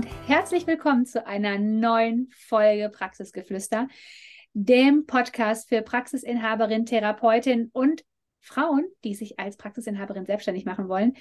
Und 0.00 0.08
herzlich 0.26 0.66
willkommen 0.66 1.04
zu 1.04 1.26
einer 1.26 1.58
neuen 1.58 2.30
Folge 2.32 2.88
Praxisgeflüster, 2.88 3.86
dem 4.54 5.04
Podcast 5.04 5.68
für 5.68 5.82
Praxisinhaberin, 5.82 6.86
Therapeutin 6.86 7.68
und 7.74 8.02
Frauen, 8.40 8.86
die 9.04 9.14
sich 9.14 9.38
als 9.38 9.58
Praxisinhaberin 9.58 10.24
selbstständig 10.24 10.64
machen 10.64 10.88
wollen. 10.88 11.18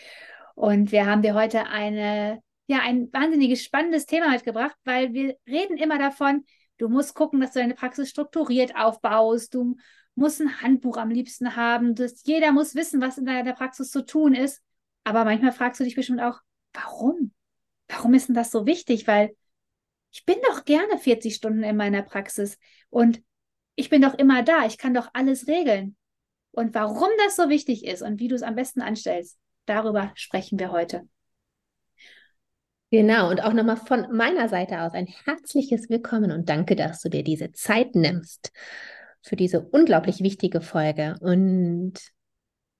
Und 0.55 0.93
wir 0.93 1.05
haben 1.05 1.21
dir 1.21 1.33
heute 1.33 1.65
eine, 1.65 2.41
ja, 2.67 2.79
ein 2.81 3.11
wahnsinniges 3.11 3.65
spannendes 3.65 4.05
Thema 4.05 4.29
mitgebracht, 4.29 4.77
weil 4.85 5.11
wir 5.11 5.35
reden 5.45 5.75
immer 5.75 5.99
davon, 5.99 6.45
du 6.77 6.87
musst 6.87 7.15
gucken, 7.15 7.41
dass 7.41 7.51
du 7.51 7.59
deine 7.59 7.75
Praxis 7.75 8.09
strukturiert 8.09 8.77
aufbaust, 8.77 9.55
du 9.55 9.75
musst 10.15 10.39
ein 10.39 10.61
Handbuch 10.61 10.95
am 10.95 11.09
liebsten 11.09 11.57
haben, 11.57 11.95
dass 11.95 12.23
jeder 12.23 12.53
muss 12.53 12.75
wissen, 12.75 13.01
was 13.01 13.17
in 13.17 13.25
deiner 13.25 13.51
Praxis 13.51 13.91
zu 13.91 14.05
tun 14.05 14.33
ist. 14.33 14.63
Aber 15.03 15.25
manchmal 15.25 15.51
fragst 15.51 15.81
du 15.81 15.83
dich 15.83 15.95
bestimmt 15.95 16.21
auch, 16.21 16.39
warum? 16.71 17.33
Warum 17.89 18.13
ist 18.13 18.27
denn 18.27 18.35
das 18.35 18.51
so 18.51 18.65
wichtig? 18.65 19.07
Weil 19.07 19.35
ich 20.11 20.25
bin 20.25 20.37
doch 20.47 20.65
gerne 20.65 20.97
40 20.97 21.35
Stunden 21.35 21.63
in 21.63 21.75
meiner 21.75 22.01
Praxis 22.01 22.57
und 22.89 23.21
ich 23.75 23.89
bin 23.89 24.01
doch 24.01 24.13
immer 24.15 24.43
da, 24.43 24.65
ich 24.65 24.77
kann 24.77 24.93
doch 24.93 25.09
alles 25.13 25.47
regeln. 25.47 25.95
Und 26.51 26.73
warum 26.73 27.09
das 27.25 27.35
so 27.35 27.49
wichtig 27.49 27.85
ist 27.85 28.01
und 28.01 28.19
wie 28.19 28.27
du 28.27 28.35
es 28.35 28.41
am 28.41 28.55
besten 28.55 28.81
anstellst, 28.81 29.37
darüber 29.65 30.11
sprechen 30.15 30.59
wir 30.59 30.71
heute. 30.71 31.07
Genau, 32.91 33.29
und 33.29 33.43
auch 33.43 33.53
nochmal 33.53 33.77
von 33.77 34.07
meiner 34.15 34.49
Seite 34.49 34.81
aus 34.81 34.93
ein 34.93 35.05
herzliches 35.05 35.89
Willkommen 35.89 36.31
und 36.31 36.49
danke, 36.49 36.75
dass 36.75 37.01
du 37.01 37.09
dir 37.09 37.23
diese 37.23 37.51
Zeit 37.51 37.93
nimmst 37.93 38.51
für 39.21 39.35
diese 39.35 39.61
unglaublich 39.61 40.21
wichtige 40.21 40.59
Folge 40.59 41.15
und 41.21 41.93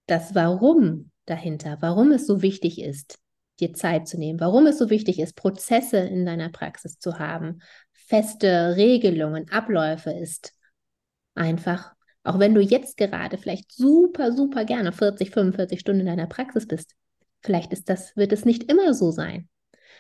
das 0.08 0.34
Warum 0.34 1.12
dahinter, 1.26 1.78
warum 1.82 2.12
es 2.12 2.26
so 2.26 2.42
wichtig 2.42 2.82
ist, 2.82 3.20
dir 3.60 3.74
Zeit 3.74 4.08
zu 4.08 4.18
nehmen, 4.18 4.40
warum 4.40 4.68
es 4.68 4.78
so 4.78 4.90
wichtig 4.90 5.20
ist, 5.20 5.36
Prozesse 5.36 5.98
in 5.98 6.26
deiner 6.26 6.50
Praxis 6.50 7.00
zu 7.00 7.20
haben, 7.20 7.62
feste 7.94 8.76
Regelungen, 8.76 9.50
Abläufe 9.50 10.12
ist 10.12 10.54
einfach, 11.36 11.94
auch 12.24 12.40
wenn 12.40 12.56
du 12.56 12.62
jetzt 12.62 12.98
gerade 12.98 13.38
vielleicht 13.38 13.72
super, 13.72 14.32
super 14.32 14.66
gerne 14.66 14.92
40, 14.92 15.32
45 15.32 15.80
Stunden 15.80 16.02
in 16.02 16.08
deiner 16.08 16.28
Praxis 16.28 16.68
bist, 16.68 16.96
vielleicht 17.42 17.72
ist 17.72 17.90
das, 17.90 18.16
wird 18.16 18.32
es 18.32 18.46
nicht 18.46 18.70
immer 18.70 18.94
so 18.94 19.12
sein. 19.12 19.48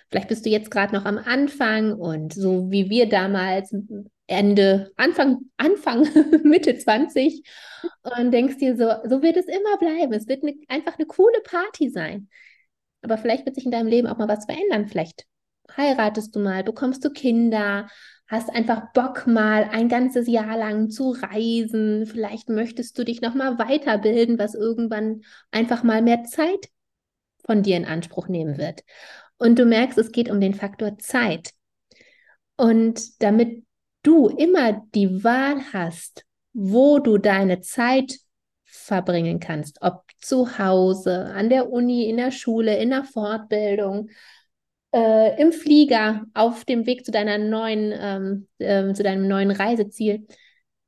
Vielleicht 0.09 0.27
bist 0.27 0.45
du 0.45 0.49
jetzt 0.49 0.71
gerade 0.71 0.95
noch 0.95 1.05
am 1.05 1.17
Anfang 1.19 1.93
und 1.93 2.33
so 2.33 2.71
wie 2.71 2.89
wir 2.89 3.07
damals 3.07 3.73
Ende, 4.25 4.91
Anfang, 4.95 5.45
Anfang, 5.57 6.07
Mitte 6.43 6.77
20 6.77 7.43
und 8.17 8.31
denkst 8.31 8.57
dir 8.57 8.75
so, 8.75 8.91
so 9.07 9.21
wird 9.21 9.37
es 9.37 9.45
immer 9.45 9.77
bleiben. 9.77 10.13
Es 10.13 10.27
wird 10.27 10.43
ne, 10.43 10.55
einfach 10.67 10.97
eine 10.97 11.07
coole 11.07 11.41
Party 11.43 11.89
sein. 11.89 12.27
Aber 13.01 13.17
vielleicht 13.17 13.45
wird 13.45 13.55
sich 13.55 13.65
in 13.65 13.71
deinem 13.71 13.87
Leben 13.87 14.07
auch 14.07 14.17
mal 14.17 14.27
was 14.27 14.45
verändern. 14.45 14.87
Vielleicht 14.87 15.25
heiratest 15.75 16.35
du 16.35 16.39
mal, 16.39 16.63
bekommst 16.63 17.03
du 17.05 17.11
Kinder, 17.11 17.87
hast 18.27 18.49
einfach 18.49 18.91
Bock 18.93 19.25
mal 19.25 19.69
ein 19.71 19.89
ganzes 19.89 20.27
Jahr 20.27 20.57
lang 20.57 20.89
zu 20.89 21.11
reisen. 21.11 22.05
Vielleicht 22.05 22.49
möchtest 22.49 22.97
du 22.97 23.03
dich 23.03 23.21
noch 23.21 23.33
mal 23.33 23.57
weiterbilden, 23.57 24.37
was 24.37 24.53
irgendwann 24.53 25.21
einfach 25.51 25.83
mal 25.83 26.01
mehr 26.01 26.23
Zeit 26.23 26.69
von 27.45 27.63
dir 27.63 27.77
in 27.77 27.85
Anspruch 27.85 28.27
nehmen 28.27 28.57
wird. 28.57 28.83
Und 29.37 29.57
du 29.57 29.65
merkst, 29.65 29.97
es 29.97 30.11
geht 30.11 30.29
um 30.29 30.39
den 30.39 30.53
Faktor 30.53 30.97
Zeit. 30.99 31.51
Und 32.55 33.23
damit 33.23 33.65
du 34.03 34.27
immer 34.27 34.85
die 34.93 35.23
Wahl 35.23 35.61
hast, 35.73 36.25
wo 36.53 36.99
du 36.99 37.17
deine 37.17 37.61
Zeit 37.61 38.19
verbringen 38.65 39.39
kannst, 39.39 39.81
ob 39.81 40.03
zu 40.21 40.57
Hause, 40.59 41.25
an 41.25 41.49
der 41.49 41.71
Uni, 41.71 42.09
in 42.09 42.17
der 42.17 42.31
Schule, 42.31 42.77
in 42.77 42.89
der 42.89 43.03
Fortbildung, 43.03 44.09
äh, 44.93 45.41
im 45.41 45.51
Flieger, 45.51 46.25
auf 46.33 46.65
dem 46.65 46.85
Weg 46.85 47.05
zu 47.05 47.11
deiner 47.11 47.37
neuen, 47.37 47.93
ähm, 47.95 48.47
äh, 48.57 48.93
zu 48.93 49.03
deinem 49.03 49.27
neuen 49.27 49.51
Reiseziel, 49.51 50.27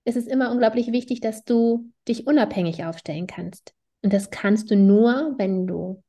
ist 0.06 0.18
es 0.18 0.28
immer 0.28 0.52
unglaublich 0.52 0.92
wichtig, 0.92 1.22
dass 1.22 1.44
du 1.44 1.92
dich 2.08 2.26
unabhängig 2.28 2.84
aufstellen 2.84 3.28
kannst. 3.28 3.74
Und 4.02 4.14
das 4.14 4.32
kannst 4.32 4.72
du 4.72 4.76
nur, 4.76 5.36
wenn 5.38 5.68
du 5.68 6.04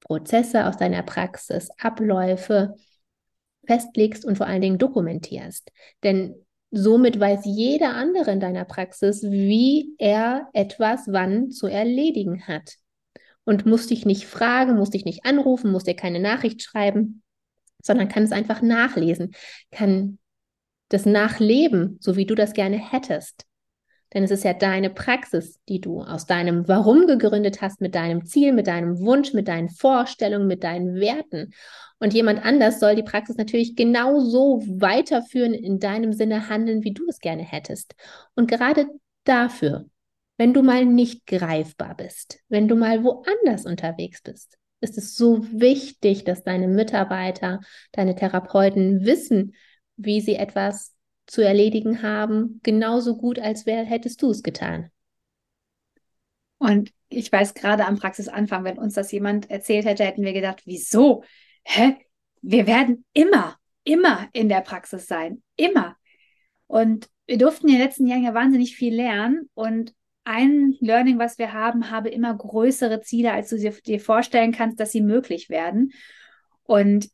Prozesse 0.00 0.66
aus 0.66 0.76
deiner 0.76 1.02
Praxis, 1.02 1.68
Abläufe 1.78 2.74
festlegst 3.66 4.24
und 4.24 4.36
vor 4.36 4.46
allen 4.46 4.62
Dingen 4.62 4.78
dokumentierst. 4.78 5.70
Denn 6.02 6.41
Somit 6.74 7.20
weiß 7.20 7.40
jeder 7.44 7.94
andere 7.94 8.32
in 8.32 8.40
deiner 8.40 8.64
Praxis, 8.64 9.22
wie 9.22 9.94
er 9.98 10.48
etwas 10.54 11.02
wann 11.06 11.50
zu 11.50 11.66
erledigen 11.66 12.46
hat. 12.48 12.76
Und 13.44 13.66
muss 13.66 13.88
dich 13.88 14.06
nicht 14.06 14.24
fragen, 14.24 14.76
muss 14.76 14.90
dich 14.90 15.04
nicht 15.04 15.26
anrufen, 15.26 15.70
muss 15.70 15.84
dir 15.84 15.94
keine 15.94 16.18
Nachricht 16.18 16.62
schreiben, 16.62 17.22
sondern 17.82 18.08
kann 18.08 18.22
es 18.22 18.32
einfach 18.32 18.62
nachlesen, 18.62 19.32
kann 19.70 20.18
das 20.88 21.04
nachleben, 21.04 21.98
so 22.00 22.16
wie 22.16 22.24
du 22.24 22.34
das 22.34 22.54
gerne 22.54 22.78
hättest. 22.78 23.44
Denn 24.12 24.24
es 24.24 24.30
ist 24.30 24.44
ja 24.44 24.52
deine 24.52 24.90
Praxis, 24.90 25.60
die 25.68 25.80
du 25.80 26.02
aus 26.02 26.26
deinem 26.26 26.68
Warum 26.68 27.06
gegründet 27.06 27.62
hast, 27.62 27.80
mit 27.80 27.94
deinem 27.94 28.24
Ziel, 28.24 28.52
mit 28.52 28.66
deinem 28.66 28.98
Wunsch, 29.00 29.32
mit 29.32 29.48
deinen 29.48 29.70
Vorstellungen, 29.70 30.46
mit 30.46 30.64
deinen 30.64 30.96
Werten. 30.96 31.52
Und 31.98 32.12
jemand 32.12 32.44
anders 32.44 32.80
soll 32.80 32.94
die 32.94 33.02
Praxis 33.02 33.36
natürlich 33.36 33.76
genauso 33.76 34.62
weiterführen, 34.66 35.54
in 35.54 35.78
deinem 35.78 36.12
Sinne 36.12 36.48
handeln, 36.48 36.84
wie 36.84 36.92
du 36.92 37.06
es 37.08 37.20
gerne 37.20 37.42
hättest. 37.42 37.94
Und 38.34 38.50
gerade 38.50 38.86
dafür, 39.24 39.86
wenn 40.36 40.52
du 40.52 40.62
mal 40.62 40.84
nicht 40.84 41.26
greifbar 41.26 41.96
bist, 41.96 42.40
wenn 42.48 42.68
du 42.68 42.74
mal 42.74 43.04
woanders 43.04 43.64
unterwegs 43.64 44.20
bist, 44.22 44.58
ist 44.80 44.98
es 44.98 45.14
so 45.14 45.44
wichtig, 45.52 46.24
dass 46.24 46.42
deine 46.42 46.68
Mitarbeiter, 46.68 47.60
deine 47.92 48.16
Therapeuten 48.16 49.04
wissen, 49.04 49.54
wie 49.96 50.20
sie 50.20 50.34
etwas 50.34 50.92
zu 51.26 51.42
erledigen 51.42 52.02
haben, 52.02 52.60
genauso 52.62 53.16
gut, 53.16 53.38
als 53.38 53.66
wär, 53.66 53.84
hättest 53.84 54.22
du 54.22 54.30
es 54.30 54.42
getan. 54.42 54.90
Und 56.58 56.92
ich 57.08 57.30
weiß 57.30 57.54
gerade 57.54 57.86
am 57.86 57.98
Praxisanfang, 57.98 58.64
wenn 58.64 58.78
uns 58.78 58.94
das 58.94 59.10
jemand 59.12 59.50
erzählt 59.50 59.84
hätte, 59.84 60.04
hätten 60.04 60.24
wir 60.24 60.32
gedacht, 60.32 60.62
wieso? 60.64 61.24
hä? 61.64 61.96
Wir 62.42 62.66
werden 62.66 63.04
immer, 63.12 63.56
immer 63.84 64.28
in 64.32 64.48
der 64.48 64.62
Praxis 64.62 65.06
sein. 65.06 65.42
Immer. 65.56 65.96
Und 66.66 67.08
wir 67.26 67.38
durften 67.38 67.68
in 67.68 67.74
den 67.74 67.82
letzten 67.82 68.06
Jahren 68.06 68.24
ja 68.24 68.34
wahnsinnig 68.34 68.76
viel 68.76 68.94
lernen. 68.94 69.48
Und 69.54 69.94
ein 70.24 70.76
Learning, 70.80 71.18
was 71.18 71.38
wir 71.38 71.52
haben, 71.52 71.90
habe 71.90 72.08
immer 72.08 72.34
größere 72.36 73.00
Ziele, 73.00 73.32
als 73.32 73.50
du 73.50 73.58
dir 73.58 74.00
vorstellen 74.00 74.52
kannst, 74.52 74.80
dass 74.80 74.92
sie 74.92 75.00
möglich 75.00 75.50
werden. 75.50 75.92
Und 76.64 77.08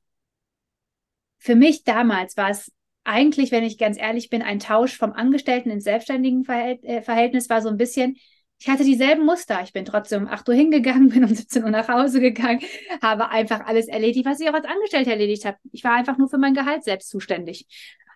für 1.39 1.55
mich 1.55 1.85
damals 1.85 2.37
war 2.37 2.51
es 2.51 2.73
eigentlich, 3.09 3.51
wenn 3.53 3.65
ich 3.65 3.79
ganz 3.79 3.99
ehrlich 3.99 4.29
bin, 4.29 4.43
ein 4.43 4.59
Tausch 4.59 4.97
vom 4.97 5.13
Angestellten 5.15 5.71
ins 5.71 5.85
selbstständigen 5.85 6.45
äh, 6.47 7.01
Verhältnis 7.01 7.49
war 7.49 7.63
so 7.63 7.71
ein 7.71 7.79
bisschen, 7.79 8.19
ich 8.59 8.69
hatte 8.69 8.85
dieselben 8.85 9.25
Muster. 9.25 9.63
Ich 9.63 9.73
bin 9.73 9.87
trotzdem 9.87 10.25
um 10.25 10.29
8 10.29 10.47
Uhr 10.49 10.55
hingegangen, 10.55 11.09
bin 11.15 11.25
um 11.25 11.35
17 11.35 11.65
Uhr 11.65 11.71
nach 11.71 11.89
Hause 11.89 12.21
gegangen, 12.21 12.61
habe 13.01 13.31
einfach 13.31 13.65
alles 13.65 13.89
erledigt, 13.89 14.27
was 14.27 14.41
ich 14.41 14.51
auch 14.51 14.55
als 14.55 14.67
Angestellte 14.67 15.11
erledigt 15.11 15.47
habe. 15.47 15.57
Ich 15.73 15.85
war 15.85 15.95
einfach 15.95 16.19
nur 16.19 16.29
für 16.29 16.37
mein 16.37 16.53
Gehalt 16.53 16.85
selbst 16.85 17.09
zuständig. 17.09 17.67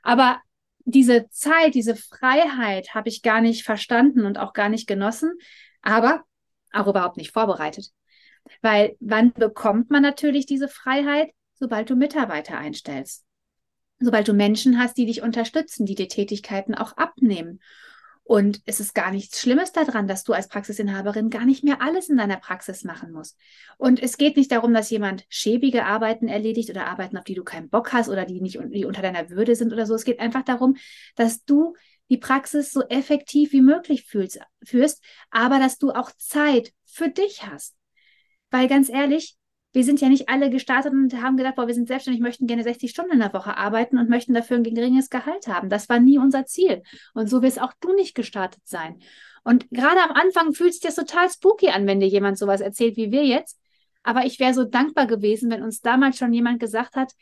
Aber 0.03 0.43
diese 0.85 1.27
Zeit, 1.31 1.75
diese 1.75 1.97
Freiheit 1.97 2.95
habe 2.95 3.09
ich 3.09 3.23
gar 3.23 3.41
nicht 3.41 3.65
verstanden 3.65 4.27
und 4.27 4.37
auch 4.37 4.53
gar 4.53 4.69
nicht 4.69 4.87
genossen, 4.87 5.33
aber 5.81 6.23
auch 6.73 6.87
überhaupt 6.87 7.17
nicht 7.17 7.33
vorbereitet. 7.33 7.88
Weil 8.61 8.97
wann 9.00 9.33
bekommt 9.33 9.91
man 9.91 10.03
natürlich 10.03 10.45
diese 10.45 10.69
Freiheit? 10.69 11.31
Sobald 11.55 11.88
du 11.88 11.95
Mitarbeiter 11.95 12.59
einstellst. 12.59 13.25
Sobald 14.04 14.28
du 14.28 14.32
Menschen 14.32 14.78
hast, 14.78 14.96
die 14.96 15.06
dich 15.06 15.22
unterstützen, 15.22 15.87
die 15.87 15.94
dir 15.94 16.08
Tätigkeiten 16.08 16.75
auch 16.75 16.96
abnehmen. 16.96 17.60
Und 18.25 18.62
es 18.66 18.78
ist 18.78 18.94
gar 18.94 19.10
nichts 19.10 19.40
Schlimmes 19.40 19.72
daran, 19.72 20.06
dass 20.06 20.22
du 20.22 20.32
als 20.32 20.49
Praxisinhaberin 20.49 21.28
gar 21.28 21.44
nicht 21.44 21.64
mehr 21.64 21.82
alles 21.82 22.08
in 22.08 22.16
deiner 22.16 22.37
Praxis 22.37 22.84
machen 22.84 23.12
musst. 23.12 23.37
Und 23.78 24.00
es 24.00 24.16
geht 24.16 24.37
nicht 24.37 24.52
darum, 24.52 24.72
dass 24.72 24.90
jemand 24.90 25.25
schäbige 25.28 25.84
Arbeiten 25.84 26.28
erledigt 26.28 26.70
oder 26.70 26.87
Arbeiten, 26.87 27.16
auf 27.16 27.25
die 27.25 27.34
du 27.34 27.43
keinen 27.43 27.69
Bock 27.69 27.93
hast 27.93 28.08
oder 28.08 28.25
die 28.25 28.40
nicht 28.40 28.58
die 28.70 28.84
unter 28.84 29.02
deiner 29.02 29.28
Würde 29.31 29.56
sind 29.56 29.72
oder 29.72 29.87
so. 29.87 29.94
Es 29.94 30.04
geht 30.04 30.20
einfach 30.20 30.43
darum, 30.43 30.76
dass 31.16 31.44
du 31.44 31.75
die 32.10 32.16
Praxis 32.19 32.72
so 32.72 32.82
effektiv 32.82 33.52
wie 33.52 33.62
möglich 33.62 34.04
fühlst, 34.04 34.40
führst, 34.62 35.02
aber 35.31 35.58
dass 35.58 35.78
du 35.78 35.90
auch 35.90 36.12
Zeit 36.16 36.72
für 36.84 37.08
dich 37.08 37.46
hast. 37.46 37.75
Weil 38.50 38.69
ganz 38.69 38.88
ehrlich, 38.88 39.37
wir 39.73 39.85
sind 39.85 40.01
ja 40.01 40.09
nicht 40.09 40.29
alle 40.29 40.51
gestartet 40.51 40.93
und 40.93 41.23
haben 41.23 41.37
gedacht, 41.37 41.57
boah, 41.57 41.67
wir 41.67 41.75
sind 41.75 41.89
selbstständig, 41.89 42.23
möchten 42.23 42.47
gerne 42.47 42.63
60 42.63 42.91
Stunden 42.91 43.13
in 43.13 43.21
der 43.21 43.33
Woche 43.33 43.57
arbeiten 43.57 43.99
und 43.99 44.11
möchten 44.11 44.35
dafür 44.35 44.59
ein 44.59 44.65
geringes 44.65 45.09
Gehalt 45.09 45.49
haben. 45.49 45.71
Das 45.71 45.89
war 45.89 45.99
nie 45.99 46.19
unser 46.19 46.45
Ziel. 46.45 46.83
Und 47.15 47.29
so 47.29 47.43
wirst 47.43 47.61
auch 47.61 47.73
du 47.81 47.95
nicht 47.95 48.15
gestartet 48.15 48.63
sein. 48.65 49.01
Und 49.45 49.69
gerade 49.71 50.01
am 50.03 50.13
Anfang 50.13 50.53
fühlt 50.53 50.75
sich 50.75 50.83
das 50.83 50.95
total 50.95 51.31
spooky 51.31 51.71
an, 51.71 51.87
wenn 51.87 52.01
dir 52.01 52.09
jemand 52.09 52.39
sowas 52.39 52.61
erzählt 52.61 52.97
wie 52.97 53.11
wir 53.11 53.25
jetzt. 53.25 53.59
Aber 54.03 54.27
ich 54.27 54.39
wäre 54.41 54.55
so 54.55 54.65
dankbar 54.65 55.07
gewesen, 55.07 55.51
wenn 55.51 55.63
uns 55.63 55.81
damals 55.81 56.19
schon 56.19 56.33
jemand 56.33 56.61
gesagt 56.61 56.95
hat 56.95 57.13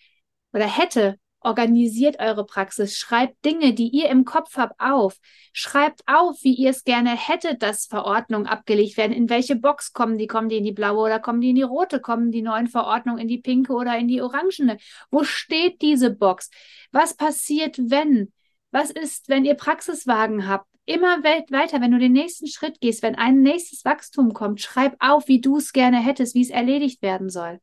oder 0.52 0.66
hätte, 0.66 1.18
Organisiert 1.42 2.20
eure 2.20 2.44
Praxis, 2.44 2.98
schreibt 2.98 3.44
Dinge, 3.46 3.72
die 3.72 3.88
ihr 3.88 4.10
im 4.10 4.26
Kopf 4.26 4.56
habt, 4.56 4.78
auf. 4.78 5.18
Schreibt 5.54 6.02
auf, 6.06 6.36
wie 6.42 6.54
ihr 6.54 6.68
es 6.68 6.84
gerne 6.84 7.16
hättet, 7.16 7.62
dass 7.62 7.86
Verordnungen 7.86 8.46
abgelegt 8.46 8.98
werden. 8.98 9.12
In 9.12 9.30
welche 9.30 9.56
Box 9.56 9.94
kommen 9.94 10.18
die? 10.18 10.26
Kommen 10.26 10.50
die 10.50 10.58
in 10.58 10.64
die 10.64 10.72
blaue 10.72 11.06
oder 11.06 11.18
kommen 11.18 11.40
die 11.40 11.50
in 11.50 11.56
die 11.56 11.62
rote? 11.62 11.98
Kommen 12.00 12.30
die 12.30 12.42
neuen 12.42 12.66
Verordnungen 12.66 13.20
in 13.20 13.28
die 13.28 13.38
pinke 13.38 13.72
oder 13.72 13.96
in 13.96 14.06
die 14.06 14.20
orangene? 14.20 14.76
Wo 15.10 15.24
steht 15.24 15.80
diese 15.80 16.10
Box? 16.10 16.50
Was 16.92 17.14
passiert, 17.14 17.78
wenn? 17.78 18.32
Was 18.70 18.90
ist, 18.90 19.28
wenn 19.30 19.46
ihr 19.46 19.54
Praxiswagen 19.54 20.46
habt? 20.46 20.66
Immer 20.84 21.22
weiter, 21.22 21.80
wenn 21.80 21.92
du 21.92 21.98
den 21.98 22.12
nächsten 22.12 22.48
Schritt 22.48 22.80
gehst, 22.80 23.02
wenn 23.02 23.14
ein 23.14 23.40
nächstes 23.40 23.84
Wachstum 23.84 24.34
kommt, 24.34 24.60
schreib 24.60 24.96
auf, 24.98 25.28
wie 25.28 25.40
du 25.40 25.56
es 25.56 25.72
gerne 25.72 25.98
hättest, 25.98 26.34
wie 26.34 26.42
es 26.42 26.50
erledigt 26.50 27.00
werden 27.00 27.30
soll. 27.30 27.60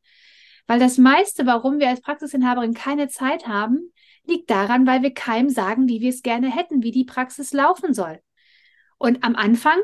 Weil 0.68 0.78
das 0.78 0.98
meiste, 0.98 1.46
warum 1.46 1.80
wir 1.80 1.88
als 1.88 2.02
Praxisinhaberin 2.02 2.74
keine 2.74 3.08
Zeit 3.08 3.48
haben, 3.48 3.92
liegt 4.24 4.50
daran, 4.50 4.86
weil 4.86 5.02
wir 5.02 5.14
keinem 5.14 5.48
sagen, 5.48 5.88
wie 5.88 6.00
wir 6.00 6.10
es 6.10 6.22
gerne 6.22 6.54
hätten, 6.54 6.82
wie 6.82 6.92
die 6.92 7.06
Praxis 7.06 7.52
laufen 7.52 7.94
soll. 7.94 8.20
Und 8.98 9.24
am 9.24 9.34
Anfang 9.34 9.78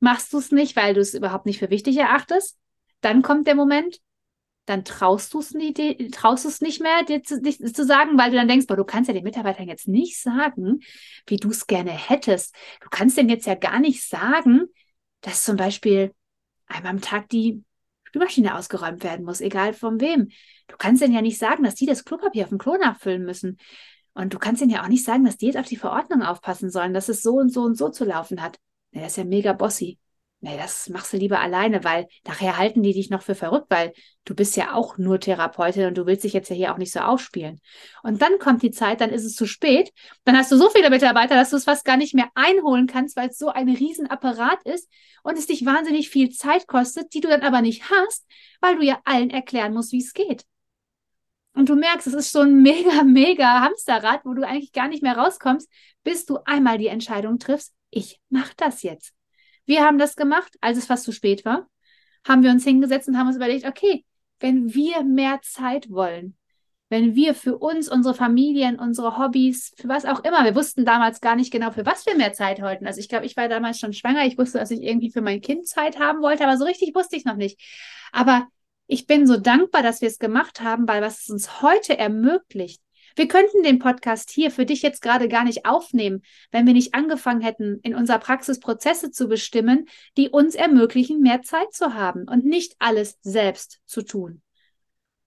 machst 0.00 0.32
du 0.32 0.38
es 0.38 0.50
nicht, 0.50 0.74
weil 0.76 0.94
du 0.94 1.00
es 1.00 1.14
überhaupt 1.14 1.46
nicht 1.46 1.60
für 1.60 1.70
wichtig 1.70 1.96
erachtest. 1.96 2.58
Dann 3.00 3.22
kommt 3.22 3.46
der 3.46 3.54
Moment, 3.54 4.00
dann 4.64 4.84
traust 4.84 5.32
du 5.34 5.38
es 5.38 5.54
nicht, 5.54 5.80
traust 6.12 6.44
es 6.44 6.60
nicht 6.60 6.82
mehr, 6.82 7.04
dir 7.04 7.22
zu, 7.22 7.40
dich, 7.40 7.58
zu 7.58 7.84
sagen, 7.84 8.18
weil 8.18 8.32
du 8.32 8.36
dann 8.36 8.48
denkst, 8.48 8.66
boah, 8.66 8.76
du 8.76 8.84
kannst 8.84 9.08
ja 9.08 9.14
den 9.14 9.24
Mitarbeitern 9.24 9.68
jetzt 9.68 9.86
nicht 9.86 10.20
sagen, 10.20 10.80
wie 11.26 11.36
du 11.36 11.50
es 11.50 11.68
gerne 11.68 11.92
hättest. 11.92 12.54
Du 12.80 12.88
kannst 12.90 13.16
denen 13.16 13.30
jetzt 13.30 13.46
ja 13.46 13.54
gar 13.54 13.78
nicht 13.78 14.02
sagen, 14.02 14.66
dass 15.20 15.44
zum 15.44 15.56
Beispiel 15.56 16.12
einmal 16.66 16.92
am 16.92 17.00
Tag 17.00 17.28
die 17.28 17.62
Spülmaschine 18.18 18.56
ausgeräumt 18.56 19.04
werden 19.04 19.24
muss, 19.24 19.40
egal 19.40 19.72
von 19.72 20.00
wem. 20.00 20.28
Du 20.66 20.76
kannst 20.76 21.02
denen 21.02 21.14
ja 21.14 21.22
nicht 21.22 21.38
sagen, 21.38 21.62
dass 21.62 21.74
die 21.74 21.86
das 21.86 22.04
Klopapier 22.04 22.44
auf 22.44 22.48
dem 22.50 22.58
Klo 22.58 22.76
nachfüllen 22.76 23.24
müssen. 23.24 23.58
Und 24.14 24.34
du 24.34 24.38
kannst 24.38 24.60
denen 24.60 24.72
ja 24.72 24.82
auch 24.82 24.88
nicht 24.88 25.04
sagen, 25.04 25.24
dass 25.24 25.36
die 25.36 25.46
jetzt 25.46 25.58
auf 25.58 25.66
die 25.66 25.76
Verordnung 25.76 26.22
aufpassen 26.22 26.70
sollen, 26.70 26.92
dass 26.92 27.08
es 27.08 27.22
so 27.22 27.34
und 27.34 27.52
so 27.52 27.62
und 27.62 27.76
so 27.76 27.88
zu 27.88 28.04
laufen 28.04 28.42
hat. 28.42 28.58
Nee, 28.90 29.02
das 29.02 29.12
ist 29.12 29.16
ja 29.18 29.24
mega 29.24 29.52
bossy 29.52 29.98
nee, 30.40 30.56
das 30.56 30.88
machst 30.88 31.12
du 31.12 31.16
lieber 31.16 31.40
alleine, 31.40 31.82
weil 31.84 32.06
nachher 32.26 32.56
halten 32.56 32.82
die 32.82 32.92
dich 32.92 33.10
noch 33.10 33.22
für 33.22 33.34
verrückt, 33.34 33.66
weil 33.70 33.92
du 34.24 34.34
bist 34.34 34.56
ja 34.56 34.74
auch 34.74 34.98
nur 34.98 35.18
Therapeutin 35.18 35.86
und 35.86 35.98
du 35.98 36.06
willst 36.06 36.24
dich 36.24 36.32
jetzt 36.32 36.48
ja 36.48 36.56
hier 36.56 36.72
auch 36.72 36.78
nicht 36.78 36.92
so 36.92 37.00
aufspielen. 37.00 37.60
Und 38.02 38.22
dann 38.22 38.38
kommt 38.38 38.62
die 38.62 38.70
Zeit, 38.70 39.00
dann 39.00 39.10
ist 39.10 39.24
es 39.24 39.34
zu 39.34 39.46
spät, 39.46 39.92
dann 40.24 40.36
hast 40.36 40.52
du 40.52 40.56
so 40.56 40.70
viele 40.70 40.90
Mitarbeiter, 40.90 41.34
dass 41.34 41.50
du 41.50 41.56
es 41.56 41.64
fast 41.64 41.84
gar 41.84 41.96
nicht 41.96 42.14
mehr 42.14 42.28
einholen 42.34 42.86
kannst, 42.86 43.16
weil 43.16 43.30
es 43.30 43.38
so 43.38 43.48
ein 43.48 43.68
Riesenapparat 43.68 44.62
ist 44.64 44.88
und 45.22 45.36
es 45.36 45.46
dich 45.46 45.66
wahnsinnig 45.66 46.08
viel 46.08 46.30
Zeit 46.30 46.66
kostet, 46.66 47.14
die 47.14 47.20
du 47.20 47.28
dann 47.28 47.42
aber 47.42 47.60
nicht 47.60 47.90
hast, 47.90 48.26
weil 48.60 48.76
du 48.76 48.84
ja 48.84 49.00
allen 49.04 49.30
erklären 49.30 49.74
musst, 49.74 49.92
wie 49.92 50.02
es 50.02 50.12
geht. 50.12 50.44
Und 51.54 51.68
du 51.68 51.74
merkst, 51.74 52.06
es 52.06 52.14
ist 52.14 52.32
so 52.32 52.40
ein 52.40 52.62
mega, 52.62 53.02
mega 53.04 53.60
Hamsterrad, 53.62 54.24
wo 54.24 54.34
du 54.34 54.46
eigentlich 54.46 54.72
gar 54.72 54.86
nicht 54.86 55.02
mehr 55.02 55.16
rauskommst, 55.16 55.68
bis 56.04 56.24
du 56.24 56.38
einmal 56.44 56.78
die 56.78 56.86
Entscheidung 56.86 57.40
triffst, 57.40 57.74
ich 57.90 58.20
mach 58.28 58.54
das 58.54 58.82
jetzt. 58.82 59.17
Wir 59.68 59.84
haben 59.84 59.98
das 59.98 60.16
gemacht, 60.16 60.56
als 60.62 60.78
es 60.78 60.86
fast 60.86 61.04
zu 61.04 61.12
spät 61.12 61.44
war, 61.44 61.68
haben 62.26 62.42
wir 62.42 62.50
uns 62.50 62.64
hingesetzt 62.64 63.06
und 63.06 63.18
haben 63.18 63.26
uns 63.26 63.36
überlegt, 63.36 63.66
okay, 63.66 64.02
wenn 64.40 64.72
wir 64.72 65.04
mehr 65.04 65.40
Zeit 65.42 65.90
wollen, 65.90 66.38
wenn 66.88 67.14
wir 67.14 67.34
für 67.34 67.58
uns, 67.58 67.86
unsere 67.86 68.14
Familien, 68.14 68.78
unsere 68.78 69.18
Hobbys, 69.18 69.74
für 69.76 69.88
was 69.88 70.06
auch 70.06 70.24
immer, 70.24 70.42
wir 70.46 70.54
wussten 70.54 70.86
damals 70.86 71.20
gar 71.20 71.36
nicht 71.36 71.52
genau, 71.52 71.70
für 71.70 71.84
was 71.84 72.06
wir 72.06 72.16
mehr 72.16 72.32
Zeit 72.32 72.62
wollten. 72.62 72.86
Also 72.86 72.98
ich 72.98 73.10
glaube, 73.10 73.26
ich 73.26 73.36
war 73.36 73.46
damals 73.50 73.78
schon 73.78 73.92
schwanger, 73.92 74.24
ich 74.24 74.38
wusste, 74.38 74.56
dass 74.56 74.70
ich 74.70 74.82
irgendwie 74.82 75.12
für 75.12 75.20
mein 75.20 75.42
Kind 75.42 75.68
Zeit 75.68 75.98
haben 75.98 76.22
wollte, 76.22 76.44
aber 76.44 76.56
so 76.56 76.64
richtig 76.64 76.94
wusste 76.94 77.16
ich 77.16 77.26
noch 77.26 77.36
nicht. 77.36 77.60
Aber 78.10 78.48
ich 78.86 79.06
bin 79.06 79.26
so 79.26 79.36
dankbar, 79.36 79.82
dass 79.82 80.00
wir 80.00 80.08
es 80.08 80.18
gemacht 80.18 80.62
haben, 80.62 80.88
weil 80.88 81.02
was 81.02 81.24
es 81.24 81.28
uns 81.28 81.60
heute 81.60 81.98
ermöglicht, 81.98 82.80
wir 83.16 83.28
könnten 83.28 83.62
den 83.62 83.78
Podcast 83.78 84.30
hier 84.30 84.50
für 84.50 84.66
dich 84.66 84.82
jetzt 84.82 85.02
gerade 85.02 85.28
gar 85.28 85.44
nicht 85.44 85.66
aufnehmen, 85.66 86.22
wenn 86.50 86.66
wir 86.66 86.72
nicht 86.72 86.94
angefangen 86.94 87.40
hätten, 87.40 87.80
in 87.82 87.94
unserer 87.94 88.18
Praxis 88.18 88.60
Prozesse 88.60 89.10
zu 89.10 89.28
bestimmen, 89.28 89.86
die 90.16 90.28
uns 90.28 90.54
ermöglichen, 90.54 91.20
mehr 91.20 91.42
Zeit 91.42 91.72
zu 91.72 91.94
haben 91.94 92.28
und 92.28 92.44
nicht 92.44 92.74
alles 92.78 93.18
selbst 93.22 93.80
zu 93.86 94.02
tun. 94.02 94.42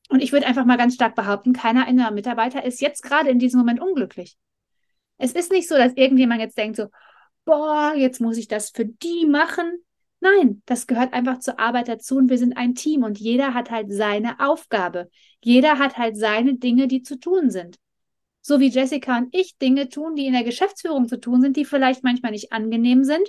Und 0.09 0.21
ich 0.21 0.33
würde 0.33 0.45
einfach 0.45 0.65
mal 0.65 0.77
ganz 0.77 0.95
stark 0.95 1.15
behaupten, 1.15 1.53
keiner 1.53 1.87
innerer 1.87 2.11
Mitarbeiter 2.11 2.65
ist 2.65 2.81
jetzt 2.81 3.01
gerade 3.01 3.29
in 3.29 3.39
diesem 3.39 3.59
Moment 3.59 3.79
unglücklich. 3.79 4.37
Es 5.17 5.31
ist 5.31 5.51
nicht 5.51 5.69
so, 5.69 5.77
dass 5.77 5.93
irgendjemand 5.93 6.41
jetzt 6.41 6.57
denkt 6.57 6.75
so, 6.75 6.87
boah, 7.45 7.93
jetzt 7.95 8.19
muss 8.19 8.37
ich 8.37 8.47
das 8.47 8.71
für 8.71 8.85
die 8.85 9.25
machen. 9.25 9.83
Nein, 10.21 10.61
das 10.67 10.85
gehört 10.85 11.13
einfach 11.13 11.39
zur 11.39 11.59
Arbeit 11.59 11.87
dazu 11.87 12.15
und 12.15 12.29
wir 12.29 12.37
sind 12.37 12.55
ein 12.55 12.75
Team 12.75 13.03
und 13.03 13.19
jeder 13.19 13.55
hat 13.55 13.71
halt 13.71 13.91
seine 13.91 14.39
Aufgabe. 14.39 15.09
Jeder 15.43 15.79
hat 15.79 15.97
halt 15.97 16.15
seine 16.15 16.55
Dinge, 16.55 16.87
die 16.87 17.01
zu 17.01 17.19
tun 17.19 17.49
sind. 17.49 17.77
So 18.41 18.59
wie 18.59 18.69
Jessica 18.69 19.17
und 19.17 19.35
ich 19.35 19.57
Dinge 19.57 19.89
tun, 19.89 20.15
die 20.15 20.27
in 20.27 20.33
der 20.33 20.43
Geschäftsführung 20.43 21.07
zu 21.07 21.19
tun 21.19 21.41
sind, 21.41 21.57
die 21.57 21.65
vielleicht 21.65 22.03
manchmal 22.03 22.31
nicht 22.31 22.51
angenehm 22.51 23.03
sind, 23.03 23.27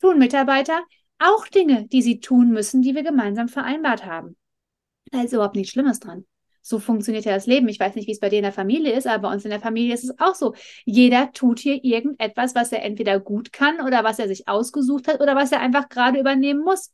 tun 0.00 0.18
Mitarbeiter 0.18 0.82
auch 1.18 1.46
Dinge, 1.48 1.86
die 1.88 2.02
sie 2.02 2.20
tun 2.20 2.50
müssen, 2.50 2.80
die 2.82 2.94
wir 2.94 3.02
gemeinsam 3.02 3.48
vereinbart 3.48 4.06
haben. 4.06 4.36
Da 5.10 5.22
ist 5.22 5.34
überhaupt 5.34 5.56
nichts 5.56 5.72
Schlimmes 5.72 6.00
dran. 6.00 6.24
So 6.62 6.78
funktioniert 6.78 7.24
ja 7.24 7.34
das 7.34 7.46
Leben. 7.46 7.68
Ich 7.68 7.80
weiß 7.80 7.96
nicht, 7.96 8.06
wie 8.06 8.12
es 8.12 8.20
bei 8.20 8.28
dir 8.28 8.36
in 8.36 8.44
der 8.44 8.52
Familie 8.52 8.92
ist, 8.92 9.06
aber 9.06 9.28
bei 9.28 9.34
uns 9.34 9.44
in 9.44 9.50
der 9.50 9.60
Familie 9.60 9.94
ist 9.94 10.04
es 10.04 10.18
auch 10.20 10.34
so. 10.34 10.54
Jeder 10.84 11.32
tut 11.32 11.58
hier 11.58 11.84
irgendetwas, 11.84 12.54
was 12.54 12.72
er 12.72 12.84
entweder 12.84 13.18
gut 13.20 13.52
kann 13.52 13.80
oder 13.80 14.04
was 14.04 14.18
er 14.18 14.28
sich 14.28 14.48
ausgesucht 14.48 15.08
hat 15.08 15.20
oder 15.20 15.34
was 15.34 15.52
er 15.52 15.60
einfach 15.60 15.88
gerade 15.88 16.20
übernehmen 16.20 16.62
muss. 16.62 16.92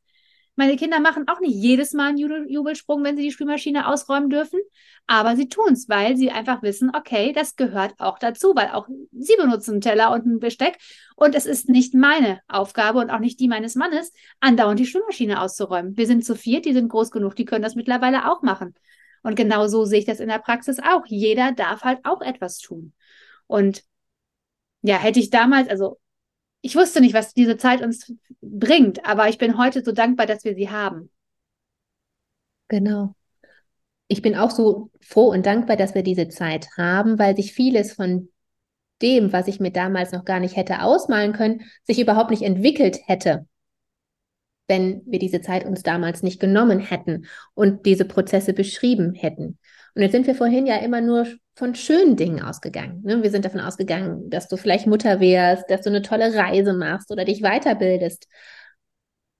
Meine 0.59 0.75
Kinder 0.75 0.99
machen 0.99 1.29
auch 1.29 1.39
nicht 1.39 1.55
jedes 1.55 1.93
Mal 1.93 2.09
einen 2.09 2.49
Jubelsprung, 2.49 3.05
wenn 3.05 3.17
sie 3.17 3.23
die 3.23 3.31
Spülmaschine 3.31 3.87
ausräumen 3.87 4.29
dürfen, 4.29 4.59
aber 5.07 5.37
sie 5.37 5.49
tun 5.49 5.75
es, 5.75 5.89
weil 5.89 6.17
sie 6.17 6.33
einfach 6.33 6.63
wissen, 6.63 6.91
okay, 6.97 7.33
das 7.33 7.55
gehört 7.55 7.95
auch 7.99 8.19
dazu, 8.19 8.55
weil 8.57 8.71
auch 8.71 8.89
sie 9.13 9.37
benutzen 9.37 9.75
einen 9.75 9.81
Teller 9.83 10.11
und 10.11 10.27
ein 10.27 10.41
Besteck 10.41 10.77
und 11.15 11.37
es 11.37 11.47
ist 11.47 11.69
nicht 11.69 11.95
meine 11.95 12.41
Aufgabe 12.49 12.99
und 12.99 13.11
auch 13.11 13.21
nicht 13.21 13.39
die 13.39 13.47
meines 13.47 13.77
Mannes, 13.77 14.13
andauernd 14.41 14.81
die 14.81 14.87
Spülmaschine 14.87 15.41
auszuräumen. 15.41 15.97
Wir 15.97 16.09
sind 16.09 16.25
zu 16.25 16.35
viert, 16.35 16.65
die 16.65 16.73
sind 16.73 16.89
groß 16.89 17.13
genug, 17.13 17.37
die 17.37 17.45
können 17.45 17.63
das 17.63 17.77
mittlerweile 17.77 18.29
auch 18.29 18.43
machen. 18.43 18.75
Und 19.23 19.35
genau 19.35 19.67
so 19.69 19.85
sehe 19.85 20.01
ich 20.01 20.05
das 20.05 20.21
in 20.21 20.29
der 20.29 20.39
Praxis 20.39 20.79
auch. 20.79 21.05
Jeder 21.07 21.53
darf 21.53 21.83
halt 21.83 22.01
auch 22.05 22.21
etwas 22.23 22.59
tun. 22.59 22.93
Und 23.47 23.83
ja, 24.83 24.97
hätte 24.97 25.21
ich 25.21 25.31
damals, 25.31 25.69
also 25.69 25.99
ich 26.61 26.77
wusste 26.77 27.01
nicht, 27.01 27.15
was 27.15 27.35
diese 27.35 27.57
Zeit 27.57 27.83
uns 27.83 28.13
bringt, 28.41 29.05
aber 29.05 29.29
ich 29.29 29.39
bin 29.39 29.59
heute 29.59 29.83
so 29.85 29.93
dankbar, 29.93 30.27
dass 30.27 30.45
wir 30.45 30.55
sie 30.55 30.71
haben. 30.71 31.11
Genau. 32.69 33.15
Ich 34.09 34.23
bin 34.23 34.37
auch 34.37 34.51
so 34.51 34.91
froh 35.01 35.29
und 35.29 35.47
dankbar, 35.47 35.77
dass 35.77 35.95
wir 35.95 36.03
diese 36.03 36.29
Zeit 36.29 36.69
haben, 36.77 37.19
weil 37.19 37.37
sich 37.37 37.53
vieles 37.53 37.93
von 37.93 38.31
dem, 39.03 39.33
was 39.33 39.49
ich 39.49 39.61
mir 39.61 39.71
damals 39.71 40.13
noch 40.13 40.25
gar 40.25 40.41
nicht 40.41 40.57
hätte 40.57 40.83
ausmalen 40.83 41.33
können, 41.33 41.63
sich 41.85 42.01
überhaupt 42.01 42.31
nicht 42.31 42.43
entwickelt 42.43 42.99
hätte 43.07 43.47
wenn 44.69 45.03
wir 45.07 45.19
diese 45.19 45.41
Zeit 45.41 45.65
uns 45.65 45.83
damals 45.83 46.23
nicht 46.23 46.41
genommen 46.41 46.79
hätten 46.79 47.27
und 47.55 47.87
diese 47.87 48.05
Prozesse 48.05 48.53
beschrieben 48.53 49.15
hätten. 49.15 49.59
Und 49.95 50.03
jetzt 50.03 50.13
sind 50.13 50.27
wir 50.27 50.35
vorhin 50.35 50.67
ja 50.67 50.77
immer 50.77 51.01
nur 51.01 51.27
von 51.57 51.75
schönen 51.75 52.15
Dingen 52.15 52.41
ausgegangen. 52.41 53.03
Ne? 53.03 53.23
Wir 53.23 53.31
sind 53.31 53.45
davon 53.45 53.61
ausgegangen, 53.61 54.31
dass 54.31 54.47
du 54.47 54.57
vielleicht 54.57 54.87
Mutter 54.87 55.19
wärst, 55.19 55.69
dass 55.71 55.81
du 55.81 55.91
eine 55.91 56.03
tolle 56.03 56.35
Reise 56.35 56.73
machst 56.73 57.11
oder 57.11 57.25
dich 57.25 57.41
weiterbildest. 57.41 58.29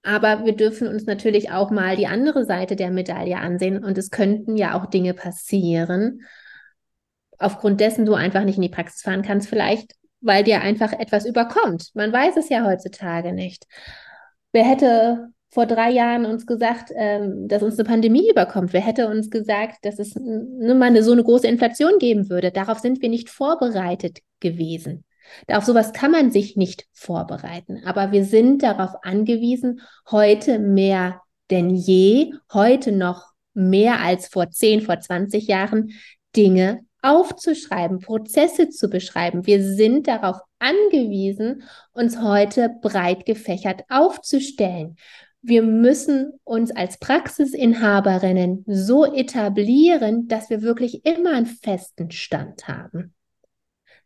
Aber 0.03 0.45
wir 0.45 0.57
dürfen 0.57 0.89
uns 0.89 1.07
natürlich 1.07 1.51
auch 1.51 1.71
mal 1.71 1.97
die 1.97 2.07
andere 2.07 2.45
Seite 2.45 2.75
der 2.75 2.91
Medaille 2.91 3.37
ansehen 3.37 3.85
und 3.85 3.99
es 3.99 4.11
könnten 4.11 4.57
ja 4.57 4.75
auch 4.79 4.87
Dinge 4.87 5.13
passieren, 5.13 6.23
aufgrund 7.39 7.81
dessen 7.81 8.07
du 8.07 8.15
einfach 8.15 8.45
nicht 8.45 8.57
in 8.57 8.63
die 8.63 8.69
Praxis 8.69 9.03
fahren 9.03 9.23
kannst, 9.23 9.49
vielleicht 9.49 9.95
weil 10.21 10.43
dir 10.43 10.61
einfach 10.63 10.93
etwas 10.93 11.27
überkommt. 11.27 11.91
Man 11.95 12.13
weiß 12.13 12.37
es 12.37 12.49
ja 12.49 12.65
heutzutage 12.65 13.33
nicht. 13.33 13.67
Wer 14.53 14.65
hätte 14.65 15.29
vor 15.51 15.67
drei 15.67 15.91
Jahren 15.91 16.27
uns 16.27 16.47
gesagt, 16.47 16.93
ähm, 16.95 17.49
dass 17.49 17.63
uns 17.63 17.79
eine 17.79 17.89
Pandemie 17.89 18.31
überkommt? 18.31 18.73
Wer 18.73 18.81
hätte 18.81 19.09
uns 19.09 19.31
gesagt, 19.31 19.85
dass 19.85 19.99
es 19.99 20.15
nur 20.15 20.75
mal 20.75 20.87
eine, 20.87 21.03
so 21.03 21.13
eine 21.13 21.25
große 21.25 21.47
Inflation 21.47 21.99
geben 21.99 22.29
würde? 22.29 22.51
Darauf 22.51 22.79
sind 22.79 23.01
wir 23.01 23.09
nicht 23.09 23.31
vorbereitet 23.31 24.19
gewesen. 24.41 25.05
Auf 25.51 25.65
sowas 25.65 25.93
kann 25.93 26.11
man 26.11 26.31
sich 26.31 26.57
nicht 26.57 26.87
vorbereiten. 26.93 27.83
Aber 27.85 28.13
wir 28.13 28.25
sind 28.25 28.63
darauf 28.63 28.93
angewiesen, 29.03 29.81
heute 30.11 30.59
mehr 30.59 31.21
denn 31.51 31.75
je, 31.75 32.33
heute 32.53 32.93
noch 32.93 33.33
mehr 33.55 34.01
als 34.01 34.29
vor 34.29 34.51
10, 34.51 34.83
vor 34.83 35.01
20 35.01 35.47
Jahren, 35.47 35.93
Dinge 36.37 36.85
aufzuschreiben, 37.09 38.01
Prozesse 38.01 38.69
zu 38.69 38.89
beschreiben. 38.89 39.47
Wir 39.47 39.63
sind 39.63 40.07
darauf 40.09 40.41
angewiesen, 40.59 41.63
uns 41.93 42.21
heute 42.21 42.71
breit 42.83 43.25
gefächert 43.27 43.83
aufzustellen. 43.89 44.97
wir 45.41 45.63
müssen 45.63 46.39
uns 46.45 46.75
als 46.75 46.99
Praxisinhaberinnen 46.99 48.65
so 48.67 49.05
etablieren, 49.05 50.27
dass 50.29 50.51
wir 50.51 50.63
wirklich 50.63 51.05
immer 51.07 51.33
einen 51.33 51.47
festen 51.47 52.11
Stand 52.11 52.67
haben. 52.67 53.15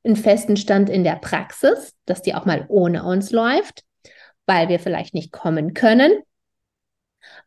Einen 0.04 0.16
festen 0.16 0.56
Stand 0.56 0.90
in 0.90 1.04
der 1.04 1.16
Praxis, 1.16 1.94
dass 2.04 2.22
die 2.22 2.34
auch 2.34 2.44
mal 2.44 2.66
ohne 2.68 3.04
uns 3.04 3.30
läuft, 3.30 3.82
weil 4.46 4.68
wir 4.68 4.78
vielleicht 4.78 5.14
nicht 5.14 5.32
kommen 5.32 5.74
können, 5.74 6.12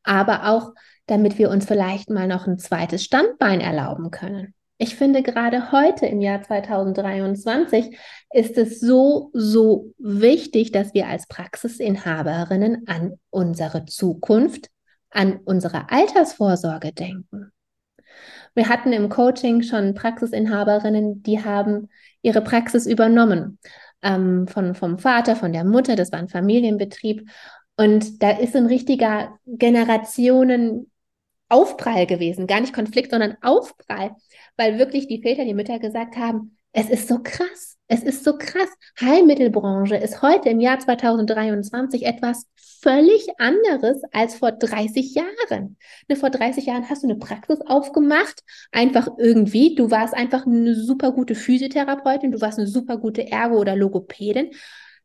aber 0.04 0.50
auch 0.50 0.74
damit 1.06 1.38
wir 1.38 1.50
uns 1.52 1.66
vielleicht 1.66 2.10
mal 2.10 2.28
noch 2.28 2.48
ein 2.48 2.58
zweites 2.58 3.04
Standbein 3.04 3.62
erlauben 3.62 4.10
können. 4.10 4.56
Ich 4.78 4.96
finde, 4.96 5.24
gerade 5.24 5.72
heute 5.72 6.06
im 6.06 6.20
Jahr 6.20 6.42
2023 6.42 7.98
ist 8.34 8.58
es 8.58 8.82
so, 8.82 9.30
so 9.34 9.94
wichtig, 9.98 10.74
dass 10.74 10.94
wir 10.94 11.08
als 11.08 11.28
Praxisinhaberinnen 11.28 12.86
an 12.88 13.14
unsere 13.30 13.86
Zukunft, 13.86 14.70
an 15.12 15.40
unsere 15.46 15.90
Altersvorsorge 15.92 16.92
denken. 16.92 17.54
Wir 18.54 18.68
hatten 18.68 18.92
im 18.92 19.08
Coaching 19.08 19.64
schon 19.64 19.94
Praxisinhaberinnen, 19.94 21.24
die 21.24 21.44
haben 21.44 21.90
ihre 22.22 22.42
Praxis 22.42 22.86
übernommen. 22.86 23.60
Ähm, 24.02 24.48
von, 24.48 24.76
vom 24.76 25.00
Vater, 25.00 25.38
von 25.38 25.54
der 25.54 25.64
Mutter, 25.64 25.96
das 25.96 26.12
war 26.12 26.20
ein 26.20 26.30
Familienbetrieb. 26.30 27.30
Und 27.78 28.22
da 28.22 28.32
ist 28.32 28.56
ein 28.56 28.66
richtiger 28.66 29.38
Generationenaufprall 31.56 32.06
gewesen. 32.06 32.48
Gar 32.48 32.62
nicht 32.62 32.74
Konflikt, 32.74 33.12
sondern 33.12 33.38
Aufprall 33.42 34.16
weil 34.58 34.80
wirklich 34.80 35.08
die 35.08 35.22
Väter, 35.22 35.46
die 35.46 35.54
Mütter 35.54 35.80
gesagt 35.80 36.16
haben, 36.16 36.58
es 36.72 36.90
ist 36.90 37.08
so 37.08 37.20
krass, 37.24 37.78
es 37.88 38.04
ist 38.04 38.24
so 38.24 38.38
krass. 38.38 38.70
Heilmittelbranche 39.00 39.96
ist 39.96 40.22
heute 40.22 40.50
im 40.50 40.60
Jahr 40.60 40.80
2023 40.80 42.06
etwas 42.06 42.48
völlig 42.82 43.28
anderes 43.38 44.02
als 44.12 44.36
vor 44.36 44.52
30 44.52 45.16
Jahren. 45.16 45.78
Ne, 46.08 46.16
vor 46.16 46.30
30 46.30 46.66
Jahren 46.66 46.90
hast 46.90 47.04
du 47.04 47.08
eine 47.08 47.18
Praxis 47.18 47.60
aufgemacht, 47.66 48.44
einfach 48.72 49.08
irgendwie. 49.18 49.76
Du 49.76 49.90
warst 49.90 50.14
einfach 50.14 50.46
eine 50.46 50.76
super 50.76 51.12
gute 51.12 51.36
Physiotherapeutin, 51.36 52.32
du 52.32 52.42
warst 52.42 52.60
eine 52.60 52.68
super 52.68 52.98
gute 52.98 53.32
Ergo- 53.32 53.60
oder 53.60 53.76
Logopädin 53.76 54.52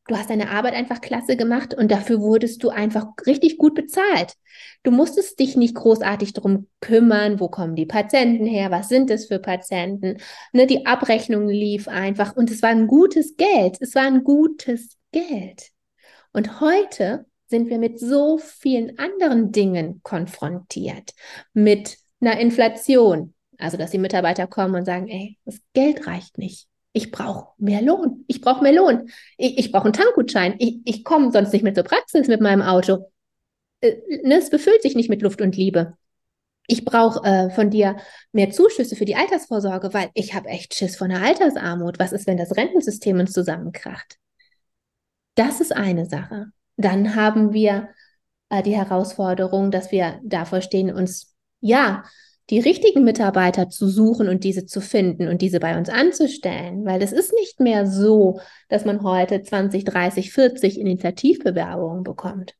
Du 0.06 0.16
hast 0.16 0.30
deine 0.30 0.50
Arbeit 0.50 0.74
einfach 0.74 1.00
klasse 1.00 1.36
gemacht 1.36 1.72
und 1.74 1.90
dafür 1.90 2.20
wurdest 2.20 2.64
du 2.64 2.70
einfach 2.70 3.06
richtig 3.26 3.58
gut 3.58 3.74
bezahlt. 3.74 4.34
Du 4.82 4.90
musstest 4.90 5.38
dich 5.38 5.56
nicht 5.56 5.74
großartig 5.74 6.32
darum 6.32 6.66
kümmern, 6.80 7.38
wo 7.38 7.48
kommen 7.48 7.76
die 7.76 7.86
Patienten 7.86 8.46
her, 8.46 8.70
was 8.70 8.88
sind 8.88 9.10
es 9.10 9.26
für 9.26 9.38
Patienten. 9.38 10.16
Ne, 10.52 10.66
die 10.66 10.86
Abrechnung 10.86 11.48
lief 11.48 11.86
einfach 11.86 12.34
und 12.34 12.50
es 12.50 12.62
war 12.62 12.70
ein 12.70 12.88
gutes 12.88 13.36
Geld. 13.36 13.76
Es 13.80 13.94
war 13.94 14.02
ein 14.02 14.24
gutes 14.24 14.96
Geld. 15.12 15.70
Und 16.32 16.60
heute 16.60 17.26
sind 17.46 17.68
wir 17.68 17.78
mit 17.78 18.00
so 18.00 18.38
vielen 18.38 18.98
anderen 18.98 19.52
Dingen 19.52 20.00
konfrontiert. 20.02 21.12
Mit 21.52 21.98
einer 22.20 22.38
Inflation. 22.38 23.34
Also, 23.58 23.76
dass 23.76 23.90
die 23.90 23.98
Mitarbeiter 23.98 24.46
kommen 24.46 24.74
und 24.74 24.86
sagen, 24.86 25.08
ey, 25.08 25.38
das 25.44 25.60
Geld 25.74 26.06
reicht 26.06 26.38
nicht. 26.38 26.69
Ich 26.92 27.10
brauche 27.10 27.52
mehr 27.58 27.82
Lohn. 27.82 28.24
Ich 28.26 28.40
brauche 28.40 28.62
mehr 28.62 28.72
Lohn. 28.72 29.10
Ich, 29.36 29.58
ich 29.58 29.72
brauche 29.72 29.84
einen 29.84 29.92
Tankgutschein. 29.92 30.56
Ich, 30.58 30.80
ich 30.84 31.04
komme 31.04 31.30
sonst 31.30 31.52
nicht 31.52 31.62
mehr 31.62 31.74
zur 31.74 31.84
Praxis 31.84 32.26
mit 32.26 32.40
meinem 32.40 32.62
Auto. 32.62 33.10
Äh, 33.80 33.96
ne, 34.24 34.38
es 34.38 34.50
befüllt 34.50 34.82
sich 34.82 34.96
nicht 34.96 35.08
mit 35.08 35.22
Luft 35.22 35.40
und 35.40 35.56
Liebe. 35.56 35.96
Ich 36.66 36.84
brauche 36.84 37.24
äh, 37.24 37.50
von 37.50 37.70
dir 37.70 37.96
mehr 38.32 38.50
Zuschüsse 38.50 38.96
für 38.96 39.04
die 39.04 39.16
Altersvorsorge, 39.16 39.92
weil 39.92 40.10
ich 40.14 40.34
habe 40.34 40.48
echt 40.48 40.74
Schiss 40.74 40.96
vor 40.96 41.06
einer 41.06 41.22
Altersarmut. 41.22 41.98
Was 41.98 42.12
ist, 42.12 42.26
wenn 42.26 42.36
das 42.36 42.56
Rentensystem 42.56 43.18
uns 43.18 43.32
zusammenkracht? 43.32 44.18
Das 45.34 45.60
ist 45.60 45.74
eine 45.74 46.06
Sache. 46.06 46.46
Dann 46.76 47.14
haben 47.14 47.52
wir 47.52 47.88
äh, 48.50 48.62
die 48.62 48.76
Herausforderung, 48.76 49.70
dass 49.70 49.90
wir 49.92 50.20
davor 50.22 50.60
stehen, 50.60 50.92
uns 50.92 51.34
ja 51.60 52.04
die 52.50 52.58
richtigen 52.58 53.04
Mitarbeiter 53.04 53.68
zu 53.68 53.88
suchen 53.88 54.28
und 54.28 54.44
diese 54.44 54.66
zu 54.66 54.80
finden 54.80 55.28
und 55.28 55.40
diese 55.40 55.60
bei 55.60 55.78
uns 55.78 55.88
anzustellen, 55.88 56.84
weil 56.84 57.00
es 57.00 57.12
ist 57.12 57.32
nicht 57.32 57.60
mehr 57.60 57.86
so, 57.86 58.40
dass 58.68 58.84
man 58.84 59.02
heute 59.02 59.42
20, 59.42 59.84
30, 59.84 60.32
40 60.32 60.78
Initiativbewerbungen 60.78 62.02
bekommt. 62.02 62.56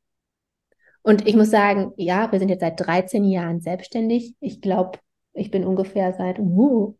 Und 1.03 1.27
ich 1.27 1.35
muss 1.35 1.51
sagen, 1.51 1.93
ja, 1.97 2.31
wir 2.31 2.39
sind 2.39 2.51
jetzt 2.51 2.61
seit 2.61 2.79
13 2.79 3.25
Jahren 3.25 3.61
selbstständig. 3.61 4.35
Ich 4.41 4.61
glaube, 4.61 4.99
ich 5.33 5.51
bin 5.51 5.65
ungefähr 5.65 6.13
seit, 6.13 6.39
uh, 6.39 6.97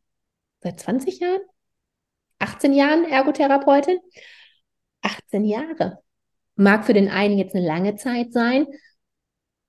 seit 0.61 0.81
20 0.81 1.21
Jahren, 1.21 1.41
18 2.39 2.73
Jahren 2.73 3.05
Ergotherapeutin. 3.05 3.99
18 5.03 5.45
Jahre. 5.45 5.99
Mag 6.57 6.85
für 6.85 6.93
den 6.93 7.09
einen 7.09 7.39
jetzt 7.39 7.55
eine 7.55 7.67
lange 7.67 7.97
Zeit 7.97 8.33
sein, 8.33 8.67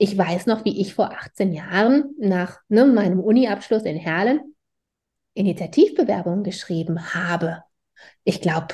ich 0.02 0.18
weiß 0.18 0.48
noch, 0.48 0.66
wie 0.66 0.82
ich 0.82 0.96
vor 0.96 1.12
18 1.12 1.54
Jahren 1.54 2.16
nach 2.18 2.60
ne, 2.70 2.86
meinem 2.88 3.20
Uni-Abschluss 3.20 3.84
in 3.84 3.98
Herlen 3.98 4.56
Initiativbewerbungen 5.36 6.44
geschrieben 6.44 7.14
habe. 7.14 7.64
Ich 8.24 8.42
glaube 8.42 8.74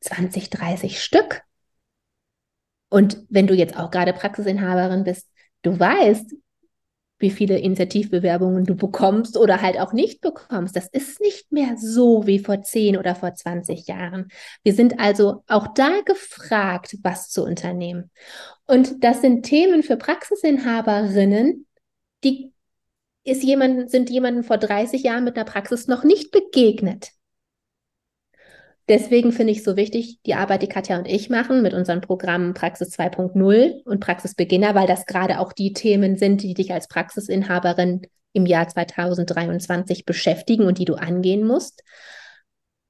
20, 0.00 0.48
30 0.48 1.02
Stück. 1.02 1.42
Und 2.88 3.22
wenn 3.28 3.48
du 3.48 3.54
jetzt 3.54 3.76
auch 3.76 3.90
gerade 3.90 4.14
Praxisinhaberin 4.14 5.04
bist, 5.04 5.30
du 5.60 5.78
weißt, 5.78 6.34
wie 7.20 7.30
viele 7.30 7.58
Initiativbewerbungen 7.58 8.64
du 8.64 8.74
bekommst 8.74 9.36
oder 9.36 9.62
halt 9.62 9.78
auch 9.78 9.92
nicht 9.92 10.20
bekommst. 10.20 10.74
Das 10.74 10.88
ist 10.88 11.20
nicht 11.20 11.52
mehr 11.52 11.76
so 11.76 12.26
wie 12.26 12.38
vor 12.38 12.62
10 12.62 12.96
oder 12.96 13.14
vor 13.14 13.34
20 13.34 13.86
Jahren. 13.86 14.28
Wir 14.64 14.74
sind 14.74 14.98
also 14.98 15.44
auch 15.46 15.68
da 15.74 16.00
gefragt, 16.04 16.96
was 17.02 17.28
zu 17.28 17.44
unternehmen. 17.44 18.10
Und 18.66 19.04
das 19.04 19.20
sind 19.20 19.44
Themen 19.44 19.82
für 19.82 19.96
Praxisinhaberinnen, 19.96 21.66
die 22.24 22.52
ist 23.22 23.42
jemand, 23.42 23.90
sind 23.90 24.10
jemanden 24.10 24.42
vor 24.42 24.56
30 24.56 25.02
Jahren 25.02 25.24
mit 25.24 25.36
einer 25.36 25.44
Praxis 25.44 25.86
noch 25.86 26.04
nicht 26.04 26.32
begegnet. 26.32 27.10
Deswegen 28.90 29.30
finde 29.30 29.52
ich 29.52 29.62
so 29.62 29.76
wichtig, 29.76 30.18
die 30.26 30.34
Arbeit, 30.34 30.62
die 30.62 30.68
Katja 30.68 30.98
und 30.98 31.06
ich 31.06 31.30
machen 31.30 31.62
mit 31.62 31.74
unseren 31.74 32.00
Programmen 32.00 32.54
Praxis 32.54 32.98
2.0 32.98 33.84
und 33.84 34.00
Praxisbeginner, 34.00 34.74
weil 34.74 34.88
das 34.88 35.06
gerade 35.06 35.38
auch 35.38 35.52
die 35.52 35.72
Themen 35.72 36.16
sind, 36.16 36.42
die 36.42 36.54
dich 36.54 36.72
als 36.72 36.88
Praxisinhaberin 36.88 38.02
im 38.32 38.46
Jahr 38.46 38.66
2023 38.66 40.06
beschäftigen 40.06 40.64
und 40.64 40.78
die 40.78 40.86
du 40.86 40.96
angehen 40.96 41.46
musst. 41.46 41.84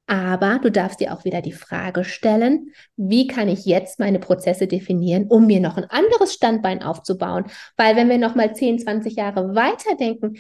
Aber 0.07 0.59
du 0.63 0.71
darfst 0.71 1.01
dir 1.01 1.13
auch 1.13 1.27
wieder 1.27 1.43
die 1.43 1.53
Frage 1.53 2.03
stellen, 2.05 2.73
wie 2.97 3.27
kann 3.27 3.51
ich 3.51 3.67
jetzt 3.67 3.99
meine 3.99 4.21
Prozesse 4.21 4.67
definieren, 4.67 5.27
um 5.29 5.47
mir 5.47 5.61
noch 5.61 5.77
ein 5.77 5.85
anderes 5.85 6.33
Standbein 6.33 6.83
aufzubauen? 6.83 7.45
Weil 7.77 7.95
wenn 7.97 8.09
wir 8.09 8.17
noch 8.17 8.35
mal 8.35 8.57
10, 8.57 8.79
20 8.79 9.17
Jahre 9.17 9.55
weiterdenken, 9.55 10.39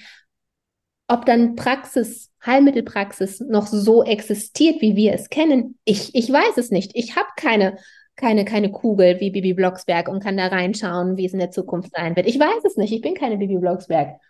ob 1.10 1.26
dann 1.26 1.56
Praxis, 1.56 2.30
Heilmittelpraxis 2.46 3.40
noch 3.40 3.66
so 3.66 4.04
existiert, 4.04 4.80
wie 4.80 4.94
wir 4.94 5.12
es 5.12 5.28
kennen, 5.28 5.76
ich, 5.84 6.14
ich 6.14 6.32
weiß 6.32 6.56
es 6.56 6.70
nicht. 6.70 6.92
Ich 6.94 7.16
habe 7.16 7.28
keine, 7.36 7.78
keine, 8.14 8.44
keine 8.44 8.70
Kugel 8.70 9.18
wie 9.18 9.30
Bibi 9.30 9.54
Blocksberg 9.54 10.08
und 10.08 10.22
kann 10.22 10.36
da 10.36 10.46
reinschauen, 10.46 11.16
wie 11.16 11.26
es 11.26 11.32
in 11.32 11.40
der 11.40 11.50
Zukunft 11.50 11.90
sein 11.96 12.14
wird. 12.14 12.28
Ich 12.28 12.38
weiß 12.38 12.64
es 12.64 12.76
nicht. 12.76 12.92
Ich 12.92 13.00
bin 13.00 13.14
keine 13.14 13.38
Bibi 13.38 13.58
Blocksberg. 13.58 14.20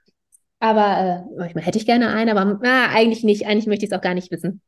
Aber 0.58 1.26
äh, 1.28 1.36
manchmal 1.36 1.64
hätte 1.64 1.78
ich 1.78 1.84
gerne 1.84 2.10
eine, 2.10 2.34
aber 2.34 2.58
na, 2.62 2.88
eigentlich 2.88 3.24
nicht. 3.24 3.46
Eigentlich 3.46 3.66
möchte 3.66 3.84
ich 3.84 3.92
es 3.92 3.96
auch 3.96 4.02
gar 4.02 4.14
nicht 4.14 4.30
wissen. 4.30 4.62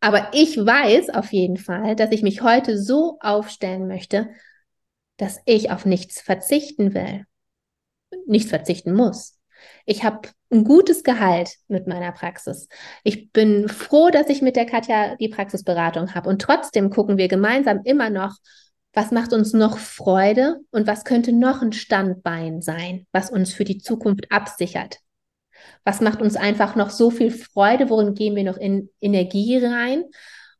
Aber 0.00 0.30
ich 0.32 0.56
weiß 0.56 1.10
auf 1.10 1.32
jeden 1.32 1.58
Fall, 1.58 1.94
dass 1.94 2.10
ich 2.10 2.22
mich 2.22 2.42
heute 2.42 2.76
so 2.76 3.18
aufstellen 3.20 3.86
möchte, 3.86 4.28
dass 5.16 5.40
ich 5.46 5.70
auf 5.70 5.86
nichts 5.86 6.20
verzichten 6.20 6.92
will. 6.92 7.24
Nichts 8.26 8.50
verzichten 8.50 8.92
muss. 8.94 9.35
Ich 9.84 10.04
habe 10.04 10.28
ein 10.50 10.64
gutes 10.64 11.02
Gehalt 11.02 11.50
mit 11.68 11.86
meiner 11.86 12.12
Praxis. 12.12 12.68
Ich 13.04 13.32
bin 13.32 13.68
froh, 13.68 14.10
dass 14.10 14.28
ich 14.28 14.42
mit 14.42 14.56
der 14.56 14.66
Katja 14.66 15.16
die 15.16 15.28
Praxisberatung 15.28 16.14
habe. 16.14 16.28
Und 16.28 16.42
trotzdem 16.42 16.90
gucken 16.90 17.16
wir 17.16 17.28
gemeinsam 17.28 17.80
immer 17.84 18.10
noch, 18.10 18.36
was 18.92 19.10
macht 19.10 19.32
uns 19.32 19.52
noch 19.52 19.78
Freude 19.78 20.60
und 20.70 20.86
was 20.86 21.04
könnte 21.04 21.32
noch 21.32 21.60
ein 21.60 21.72
Standbein 21.72 22.62
sein, 22.62 23.06
was 23.12 23.30
uns 23.30 23.52
für 23.52 23.64
die 23.64 23.78
Zukunft 23.78 24.32
absichert. 24.32 24.98
Was 25.84 26.00
macht 26.00 26.22
uns 26.22 26.36
einfach 26.36 26.76
noch 26.76 26.90
so 26.90 27.10
viel 27.10 27.30
Freude, 27.30 27.90
worin 27.90 28.14
gehen 28.14 28.36
wir 28.36 28.44
noch 28.44 28.56
in 28.56 28.88
Energie 29.00 29.58
rein, 29.58 30.04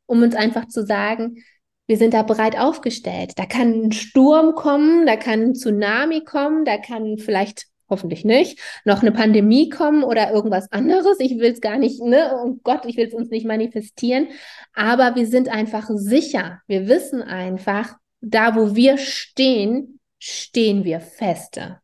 um 0.07 0.23
uns 0.23 0.35
einfach 0.35 0.69
zu 0.69 0.85
sagen, 0.85 1.43
wir 1.87 1.97
sind 1.97 2.15
da 2.15 2.23
breit 2.23 2.59
aufgestellt. 2.59 3.33
Da 3.37 3.47
kann 3.47 3.87
ein 3.87 3.93
Sturm 3.93 4.55
kommen, 4.55 5.07
da 5.07 5.17
kann 5.17 5.41
ein 5.41 5.55
Tsunami 5.55 6.25
kommen, 6.25 6.65
da 6.65 6.79
kann 6.79 7.19
vielleicht 7.19 7.67
hoffentlich 7.89 8.25
nicht, 8.25 8.59
noch 8.85 9.03
eine 9.03 9.13
Pandemie 9.13 9.69
kommen 9.69 10.03
oder 10.03 10.33
irgendwas 10.33 10.71
anderes. 10.73 11.21
Ich 11.21 11.39
will 11.39 11.53
es 11.53 11.61
gar 11.61 11.79
nicht, 11.79 12.01
ne? 12.03 12.39
Oh 12.45 12.57
Gott, 12.63 12.85
ich 12.87 12.97
will 12.97 13.07
es 13.07 13.15
uns 13.15 13.31
nicht 13.31 13.47
manifestieren. 13.47 14.29
Aber 14.75 15.15
wir 15.15 15.27
sind 15.27 15.49
einfach 15.49 15.89
sicher. 15.95 16.61
Wir 16.67 16.89
wissen 16.89 17.23
einfach, 17.23 17.97
da 18.21 18.57
wo 18.57 18.75
wir 18.75 18.99
stehen, 18.99 20.01
stehen 20.19 20.85
wir 20.85 21.01
feste. 21.01 21.81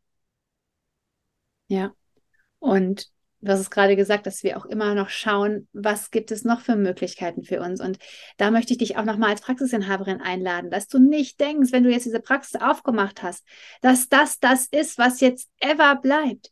Ja. 1.67 1.93
Und 2.59 3.12
du 3.43 3.51
hast 3.51 3.59
es 3.59 3.69
gerade 3.69 3.95
gesagt, 3.95 4.25
dass 4.25 4.43
wir 4.43 4.57
auch 4.57 4.65
immer 4.65 4.95
noch 4.95 5.09
schauen, 5.09 5.67
was 5.73 6.11
gibt 6.11 6.31
es 6.31 6.45
noch 6.45 6.61
für 6.61 6.75
Möglichkeiten 6.75 7.43
für 7.43 7.61
uns. 7.61 7.81
Und 7.81 7.97
da 8.37 8.51
möchte 8.51 8.73
ich 8.73 8.79
dich 8.79 8.97
auch 8.97 9.03
nochmal 9.03 9.31
als 9.31 9.41
Praxisinhaberin 9.41 10.21
einladen, 10.21 10.71
dass 10.71 10.87
du 10.87 10.99
nicht 10.99 11.39
denkst, 11.39 11.71
wenn 11.71 11.83
du 11.83 11.91
jetzt 11.91 12.05
diese 12.05 12.21
Praxis 12.21 12.61
aufgemacht 12.61 13.21
hast, 13.21 13.45
dass 13.81 14.07
das 14.07 14.39
das 14.39 14.67
ist, 14.67 14.97
was 14.97 15.19
jetzt 15.19 15.49
ever 15.59 15.95
bleibt. 15.95 16.51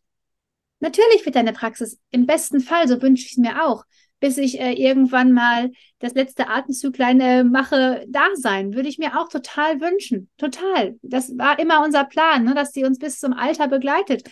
Natürlich 0.79 1.25
wird 1.25 1.36
deine 1.36 1.53
Praxis 1.53 2.00
im 2.12 2.25
besten 2.25 2.60
Fall, 2.60 2.88
so 2.88 3.01
wünsche 3.01 3.25
ich 3.25 3.31
es 3.33 3.38
mir 3.38 3.63
auch, 3.63 3.86
bis 4.19 4.38
ich 4.38 4.60
äh, 4.60 4.74
irgendwann 4.74 5.31
mal 5.31 5.71
das 6.00 6.13
letzte 6.13 6.50
Atemzüglein 6.50 7.21
äh, 7.21 7.43
mache, 7.43 8.05
da 8.10 8.25
sein. 8.36 8.74
Würde 8.74 8.89
ich 8.89 8.98
mir 8.98 9.19
auch 9.19 9.29
total 9.29 9.79
wünschen. 9.79 10.29
Total. 10.38 10.98
Das 11.01 11.38
war 11.38 11.60
immer 11.60 11.83
unser 11.83 12.03
Plan, 12.03 12.43
ne, 12.43 12.53
dass 12.53 12.71
sie 12.71 12.83
uns 12.83 13.00
bis 13.00 13.19
zum 13.19 13.33
Alter 13.33 13.67
begleitet. 13.67 14.24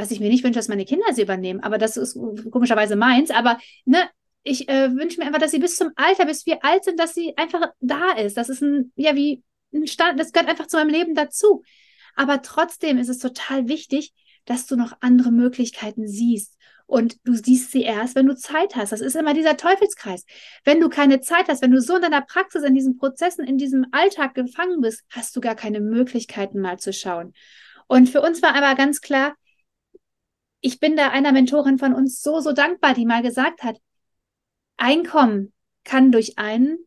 Was 0.00 0.10
ich 0.10 0.20
mir 0.20 0.30
nicht 0.30 0.44
wünsche, 0.44 0.58
dass 0.58 0.68
meine 0.68 0.84
Kinder 0.84 1.12
sie 1.12 1.22
übernehmen, 1.22 1.60
aber 1.60 1.78
das 1.78 1.96
ist 1.96 2.18
komischerweise 2.50 2.96
meins. 2.96 3.30
Aber 3.30 3.58
ne, 3.84 4.08
ich 4.42 4.68
äh, 4.68 4.94
wünsche 4.94 5.20
mir 5.20 5.26
einfach, 5.26 5.40
dass 5.40 5.50
sie 5.50 5.58
bis 5.58 5.76
zum 5.76 5.90
Alter, 5.96 6.26
bis 6.26 6.46
wir 6.46 6.64
alt 6.64 6.84
sind, 6.84 6.98
dass 6.98 7.14
sie 7.14 7.36
einfach 7.36 7.60
da 7.80 8.12
ist. 8.12 8.36
Das 8.36 8.48
ist 8.48 8.62
ein, 8.62 8.92
ja, 8.96 9.14
wie 9.14 9.42
ein 9.74 9.86
Stand, 9.86 10.18
das 10.18 10.32
gehört 10.32 10.48
einfach 10.48 10.66
zu 10.66 10.78
meinem 10.78 10.90
Leben 10.90 11.14
dazu. 11.14 11.62
Aber 12.16 12.42
trotzdem 12.42 12.98
ist 12.98 13.08
es 13.08 13.18
total 13.18 13.68
wichtig, 13.68 14.12
dass 14.46 14.66
du 14.66 14.76
noch 14.76 14.96
andere 15.00 15.30
Möglichkeiten 15.30 16.08
siehst. 16.08 16.56
Und 16.86 17.18
du 17.24 17.34
siehst 17.34 17.70
sie 17.70 17.82
erst, 17.82 18.16
wenn 18.16 18.26
du 18.26 18.34
Zeit 18.34 18.74
hast. 18.74 18.90
Das 18.90 19.00
ist 19.00 19.14
immer 19.14 19.32
dieser 19.32 19.56
Teufelskreis. 19.56 20.24
Wenn 20.64 20.80
du 20.80 20.88
keine 20.88 21.20
Zeit 21.20 21.48
hast, 21.48 21.62
wenn 21.62 21.70
du 21.70 21.80
so 21.80 21.96
in 21.96 22.02
deiner 22.02 22.22
Praxis, 22.22 22.64
in 22.64 22.74
diesen 22.74 22.96
Prozessen, 22.96 23.44
in 23.44 23.58
diesem 23.58 23.86
Alltag 23.92 24.34
gefangen 24.34 24.80
bist, 24.80 25.04
hast 25.10 25.36
du 25.36 25.40
gar 25.40 25.54
keine 25.54 25.80
Möglichkeiten 25.80 26.60
mal 26.60 26.80
zu 26.80 26.92
schauen. 26.92 27.32
Und 27.86 28.08
für 28.08 28.22
uns 28.22 28.42
war 28.42 28.56
aber 28.56 28.74
ganz 28.74 29.00
klar, 29.00 29.34
ich 30.60 30.80
bin 30.80 30.96
da 30.96 31.10
einer 31.10 31.32
Mentorin 31.32 31.78
von 31.78 31.94
uns 31.94 32.22
so, 32.22 32.40
so 32.40 32.52
dankbar, 32.52 32.94
die 32.94 33.06
mal 33.06 33.22
gesagt 33.22 33.62
hat, 33.62 33.78
Einkommen 34.76 35.52
kann 35.84 36.10
durch 36.10 36.38
einen 36.38 36.78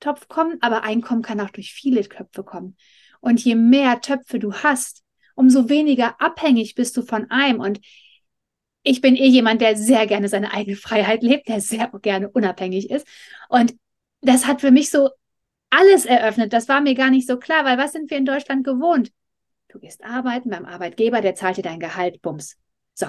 Topf 0.00 0.28
kommen, 0.28 0.58
aber 0.60 0.82
Einkommen 0.82 1.22
kann 1.22 1.40
auch 1.40 1.50
durch 1.50 1.72
viele 1.72 2.02
Köpfe 2.04 2.42
kommen. 2.42 2.76
Und 3.20 3.44
je 3.44 3.54
mehr 3.54 4.00
Töpfe 4.00 4.38
du 4.38 4.54
hast, 4.54 5.02
umso 5.34 5.68
weniger 5.68 6.20
abhängig 6.20 6.74
bist 6.74 6.96
du 6.96 7.02
von 7.02 7.30
einem. 7.30 7.60
Und 7.60 7.80
ich 8.82 9.00
bin 9.00 9.16
eh 9.16 9.26
jemand, 9.26 9.60
der 9.60 9.76
sehr 9.76 10.06
gerne 10.06 10.28
seine 10.28 10.52
eigene 10.52 10.76
Freiheit 10.76 11.22
lebt, 11.22 11.48
der 11.48 11.60
sehr 11.60 11.88
gerne 12.00 12.30
unabhängig 12.30 12.90
ist. 12.90 13.06
Und 13.48 13.76
das 14.20 14.46
hat 14.46 14.60
für 14.60 14.70
mich 14.70 14.90
so 14.90 15.10
alles 15.70 16.06
eröffnet. 16.06 16.52
Das 16.52 16.68
war 16.68 16.80
mir 16.80 16.94
gar 16.94 17.10
nicht 17.10 17.28
so 17.28 17.38
klar, 17.38 17.64
weil 17.64 17.78
was 17.78 17.92
sind 17.92 18.10
wir 18.10 18.16
in 18.16 18.24
Deutschland 18.24 18.64
gewohnt? 18.64 19.12
Du 19.68 19.78
gehst 19.78 20.02
arbeiten 20.02 20.48
beim 20.48 20.64
Arbeitgeber, 20.64 21.20
der 21.20 21.34
zahlt 21.34 21.58
dir 21.58 21.62
dein 21.62 21.80
Gehalt, 21.80 22.22
bums. 22.22 22.56
So, 22.98 23.06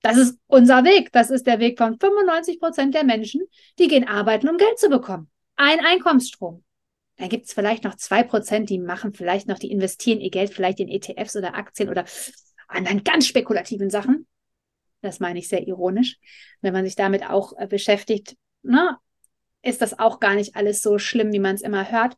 das 0.00 0.16
ist 0.16 0.38
unser 0.46 0.82
Weg. 0.84 1.12
Das 1.12 1.28
ist 1.28 1.46
der 1.46 1.60
Weg 1.60 1.76
von 1.76 1.98
95 1.98 2.58
Prozent 2.58 2.94
der 2.94 3.04
Menschen, 3.04 3.42
die 3.78 3.86
gehen 3.86 4.08
arbeiten, 4.08 4.48
um 4.48 4.56
Geld 4.56 4.78
zu 4.78 4.88
bekommen. 4.88 5.30
Ein 5.56 5.84
Einkommensstrom. 5.84 6.64
Dann 7.18 7.28
gibt 7.28 7.46
es 7.46 7.52
vielleicht 7.52 7.84
noch 7.84 7.96
zwei 7.96 8.22
Prozent, 8.22 8.70
die 8.70 8.78
machen 8.78 9.12
vielleicht 9.12 9.46
noch, 9.46 9.58
die 9.58 9.70
investieren 9.70 10.20
ihr 10.20 10.30
Geld 10.30 10.54
vielleicht 10.54 10.80
in 10.80 10.88
ETFs 10.88 11.36
oder 11.36 11.54
Aktien 11.54 11.90
oder 11.90 12.06
anderen 12.66 13.04
ganz 13.04 13.26
spekulativen 13.26 13.90
Sachen. 13.90 14.26
Das 15.02 15.20
meine 15.20 15.38
ich 15.38 15.48
sehr 15.48 15.66
ironisch. 15.66 16.16
Wenn 16.62 16.72
man 16.72 16.86
sich 16.86 16.96
damit 16.96 17.28
auch 17.28 17.52
äh, 17.58 17.66
beschäftigt, 17.66 18.36
na, 18.62 18.98
ist 19.60 19.82
das 19.82 19.98
auch 19.98 20.18
gar 20.18 20.34
nicht 20.34 20.56
alles 20.56 20.80
so 20.80 20.98
schlimm, 20.98 21.32
wie 21.32 21.40
man 21.40 21.56
es 21.56 21.62
immer 21.62 21.90
hört. 21.90 22.16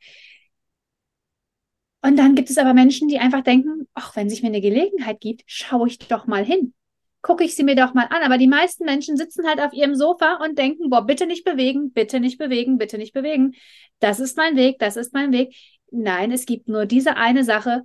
Und 2.00 2.16
dann 2.16 2.36
gibt 2.36 2.48
es 2.48 2.58
aber 2.58 2.74
Menschen, 2.74 3.08
die 3.08 3.18
einfach 3.18 3.42
denken, 3.42 3.88
ach, 3.94 4.14
wenn 4.14 4.30
sich 4.30 4.42
mir 4.42 4.48
eine 4.48 4.60
Gelegenheit 4.60 5.20
gibt, 5.20 5.42
schaue 5.46 5.88
ich 5.88 5.98
doch 5.98 6.28
mal 6.28 6.44
hin 6.44 6.74
gucke 7.22 7.44
ich 7.44 7.54
sie 7.54 7.64
mir 7.64 7.74
doch 7.74 7.94
mal 7.94 8.06
an. 8.06 8.22
Aber 8.22 8.38
die 8.38 8.46
meisten 8.46 8.84
Menschen 8.84 9.16
sitzen 9.16 9.46
halt 9.46 9.60
auf 9.60 9.72
ihrem 9.72 9.94
Sofa 9.94 10.36
und 10.44 10.58
denken, 10.58 10.90
boah, 10.90 11.04
bitte 11.04 11.26
nicht 11.26 11.44
bewegen, 11.44 11.92
bitte 11.92 12.20
nicht 12.20 12.38
bewegen, 12.38 12.78
bitte 12.78 12.98
nicht 12.98 13.12
bewegen. 13.12 13.54
Das 13.98 14.20
ist 14.20 14.36
mein 14.36 14.56
Weg, 14.56 14.78
das 14.78 14.96
ist 14.96 15.12
mein 15.12 15.32
Weg. 15.32 15.54
Nein, 15.90 16.32
es 16.32 16.46
gibt 16.46 16.68
nur 16.68 16.86
diese 16.86 17.16
eine 17.16 17.44
Sache. 17.44 17.84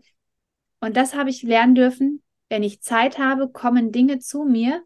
Und 0.79 0.97
das 0.97 1.15
habe 1.15 1.29
ich 1.29 1.43
lernen 1.43 1.75
dürfen. 1.75 2.21
Wenn 2.49 2.63
ich 2.63 2.81
Zeit 2.81 3.17
habe, 3.17 3.49
kommen 3.49 3.91
Dinge 3.91 4.19
zu 4.19 4.43
mir, 4.43 4.83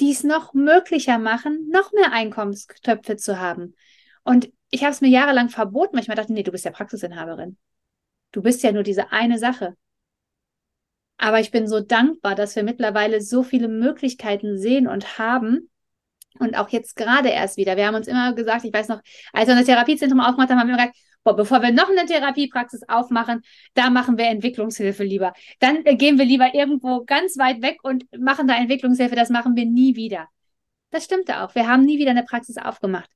die 0.00 0.10
es 0.10 0.24
noch 0.24 0.54
möglicher 0.54 1.18
machen, 1.18 1.68
noch 1.70 1.92
mehr 1.92 2.12
Einkommenstöpfe 2.12 3.16
zu 3.16 3.38
haben. 3.38 3.74
Und 4.24 4.50
ich 4.70 4.82
habe 4.82 4.92
es 4.92 5.00
mir 5.00 5.08
jahrelang 5.08 5.48
verboten, 5.48 5.94
weil 5.94 6.02
ich 6.02 6.08
mir 6.08 6.14
dachte, 6.14 6.32
nee, 6.32 6.42
du 6.42 6.52
bist 6.52 6.64
ja 6.64 6.70
Praxisinhaberin. 6.70 7.56
Du 8.32 8.42
bist 8.42 8.62
ja 8.62 8.72
nur 8.72 8.82
diese 8.82 9.12
eine 9.12 9.38
Sache. 9.38 9.76
Aber 11.18 11.40
ich 11.40 11.50
bin 11.50 11.66
so 11.66 11.80
dankbar, 11.80 12.34
dass 12.34 12.56
wir 12.56 12.62
mittlerweile 12.62 13.20
so 13.20 13.42
viele 13.42 13.68
Möglichkeiten 13.68 14.56
sehen 14.56 14.86
und 14.86 15.18
haben. 15.18 15.68
Und 16.38 16.56
auch 16.56 16.68
jetzt 16.68 16.94
gerade 16.94 17.28
erst 17.30 17.56
wieder. 17.56 17.76
Wir 17.76 17.86
haben 17.88 17.96
uns 17.96 18.06
immer 18.06 18.32
gesagt, 18.32 18.64
ich 18.64 18.72
weiß 18.72 18.88
noch, 18.88 19.00
als 19.32 19.48
wir 19.48 19.56
das 19.56 19.66
Therapiezentrum 19.66 20.20
aufgemacht 20.20 20.50
haben, 20.50 20.60
haben 20.60 20.68
wir 20.68 20.76
gesagt, 20.76 20.96
boah, 21.24 21.34
bevor 21.34 21.60
wir 21.60 21.72
noch 21.72 21.90
eine 21.90 22.06
Therapiepraxis 22.06 22.82
aufmachen, 22.88 23.42
da 23.74 23.90
machen 23.90 24.16
wir 24.16 24.26
Entwicklungshilfe 24.26 25.02
lieber. 25.02 25.32
Dann 25.58 25.84
äh, 25.84 25.96
gehen 25.96 26.16
wir 26.18 26.24
lieber 26.24 26.54
irgendwo 26.54 27.04
ganz 27.04 27.36
weit 27.36 27.60
weg 27.60 27.78
und 27.82 28.04
machen 28.16 28.46
da 28.46 28.54
Entwicklungshilfe. 28.54 29.16
Das 29.16 29.28
machen 29.28 29.56
wir 29.56 29.66
nie 29.66 29.96
wieder. 29.96 30.28
Das 30.90 31.04
stimmte 31.04 31.42
auch. 31.42 31.54
Wir 31.56 31.66
haben 31.66 31.84
nie 31.84 31.98
wieder 31.98 32.12
eine 32.12 32.22
Praxis 32.22 32.56
aufgemacht. 32.56 33.10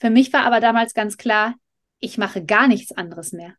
Für 0.00 0.10
mich 0.10 0.32
war 0.32 0.44
aber 0.44 0.58
damals 0.58 0.94
ganz 0.94 1.16
klar, 1.16 1.54
ich 2.00 2.18
mache 2.18 2.44
gar 2.44 2.66
nichts 2.66 2.92
anderes 2.92 3.32
mehr. 3.32 3.54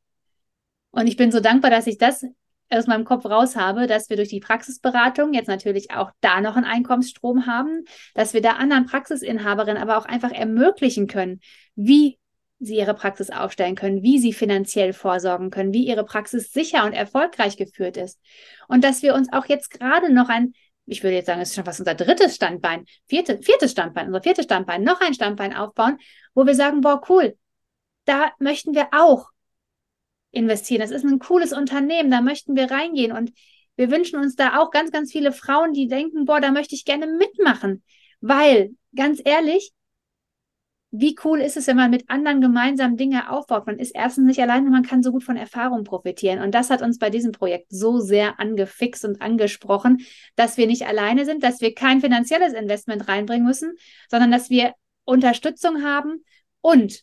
Und 0.91 1.07
ich 1.07 1.17
bin 1.17 1.31
so 1.31 1.39
dankbar, 1.39 1.71
dass 1.71 1.87
ich 1.87 1.97
das 1.97 2.25
aus 2.69 2.87
meinem 2.87 3.05
Kopf 3.05 3.25
raus 3.25 3.55
habe, 3.55 3.87
dass 3.87 4.09
wir 4.09 4.17
durch 4.17 4.29
die 4.29 4.39
Praxisberatung 4.39 5.33
jetzt 5.33 5.47
natürlich 5.47 5.91
auch 5.91 6.11
da 6.21 6.41
noch 6.41 6.55
einen 6.55 6.65
Einkommensstrom 6.65 7.45
haben, 7.45 7.83
dass 8.13 8.33
wir 8.33 8.41
da 8.41 8.53
anderen 8.53 8.85
Praxisinhaberinnen 8.85 9.81
aber 9.81 9.97
auch 9.97 10.05
einfach 10.05 10.31
ermöglichen 10.31 11.07
können, 11.07 11.41
wie 11.75 12.17
sie 12.59 12.77
ihre 12.77 12.93
Praxis 12.93 13.29
aufstellen 13.29 13.75
können, 13.75 14.01
wie 14.01 14.19
sie 14.19 14.33
finanziell 14.33 14.93
vorsorgen 14.93 15.51
können, 15.51 15.73
wie 15.73 15.87
ihre 15.87 16.05
Praxis 16.05 16.51
sicher 16.51 16.85
und 16.85 16.93
erfolgreich 16.93 17.57
geführt 17.57 17.97
ist. 17.97 18.19
Und 18.67 18.83
dass 18.83 19.01
wir 19.03 19.13
uns 19.13 19.31
auch 19.31 19.45
jetzt 19.45 19.71
gerade 19.71 20.11
noch 20.11 20.29
ein, 20.29 20.53
ich 20.85 21.03
würde 21.03 21.15
jetzt 21.15 21.27
sagen, 21.27 21.41
es 21.41 21.49
ist 21.49 21.55
schon 21.55 21.65
fast 21.65 21.79
unser 21.79 21.95
drittes 21.95 22.35
Standbein, 22.35 22.85
vierte, 23.07 23.41
viertes 23.41 23.71
Standbein, 23.71 24.07
unser 24.07 24.21
viertes 24.21 24.45
Standbein, 24.45 24.83
noch 24.83 25.01
ein 25.01 25.13
Standbein 25.13 25.53
aufbauen, 25.53 25.97
wo 26.33 26.45
wir 26.45 26.55
sagen, 26.55 26.81
boah, 26.81 27.01
cool, 27.09 27.37
da 28.05 28.31
möchten 28.39 28.73
wir 28.73 28.87
auch 28.91 29.29
investieren. 30.35 30.81
Das 30.81 30.91
ist 30.91 31.03
ein 31.03 31.19
cooles 31.19 31.53
Unternehmen, 31.53 32.11
da 32.11 32.21
möchten 32.21 32.55
wir 32.55 32.69
reingehen. 32.69 33.11
Und 33.11 33.31
wir 33.75 33.91
wünschen 33.91 34.19
uns 34.19 34.35
da 34.35 34.59
auch 34.59 34.71
ganz, 34.71 34.91
ganz 34.91 35.11
viele 35.11 35.31
Frauen, 35.31 35.73
die 35.73 35.87
denken, 35.87 36.25
boah, 36.25 36.39
da 36.39 36.51
möchte 36.51 36.75
ich 36.75 36.85
gerne 36.85 37.07
mitmachen. 37.07 37.83
Weil, 38.21 38.71
ganz 38.95 39.21
ehrlich, 39.23 39.71
wie 40.91 41.15
cool 41.25 41.41
ist 41.41 41.57
es, 41.57 41.67
wenn 41.67 41.75
man 41.75 41.91
mit 41.91 42.09
anderen 42.09 42.39
gemeinsam 42.39 42.95
Dinge 42.95 43.29
aufbaut? 43.29 43.65
Man 43.65 43.79
ist 43.79 43.91
erstens 43.91 44.25
nicht 44.25 44.39
allein 44.39 44.65
und 44.65 44.71
man 44.71 44.83
kann 44.83 45.03
so 45.03 45.11
gut 45.11 45.23
von 45.23 45.35
Erfahrung 45.35 45.83
profitieren. 45.83 46.41
Und 46.41 46.55
das 46.55 46.69
hat 46.69 46.81
uns 46.81 46.99
bei 46.99 47.09
diesem 47.09 47.33
Projekt 47.33 47.67
so 47.69 47.99
sehr 47.99 48.39
angefixt 48.39 49.03
und 49.03 49.21
angesprochen, 49.21 50.05
dass 50.35 50.57
wir 50.57 50.67
nicht 50.67 50.87
alleine 50.87 51.25
sind, 51.25 51.43
dass 51.43 51.59
wir 51.59 51.73
kein 51.73 51.99
finanzielles 51.99 52.53
Investment 52.53 53.09
reinbringen 53.09 53.45
müssen, 53.45 53.73
sondern 54.09 54.31
dass 54.31 54.49
wir 54.49 54.73
Unterstützung 55.03 55.83
haben 55.83 56.23
und 56.61 57.01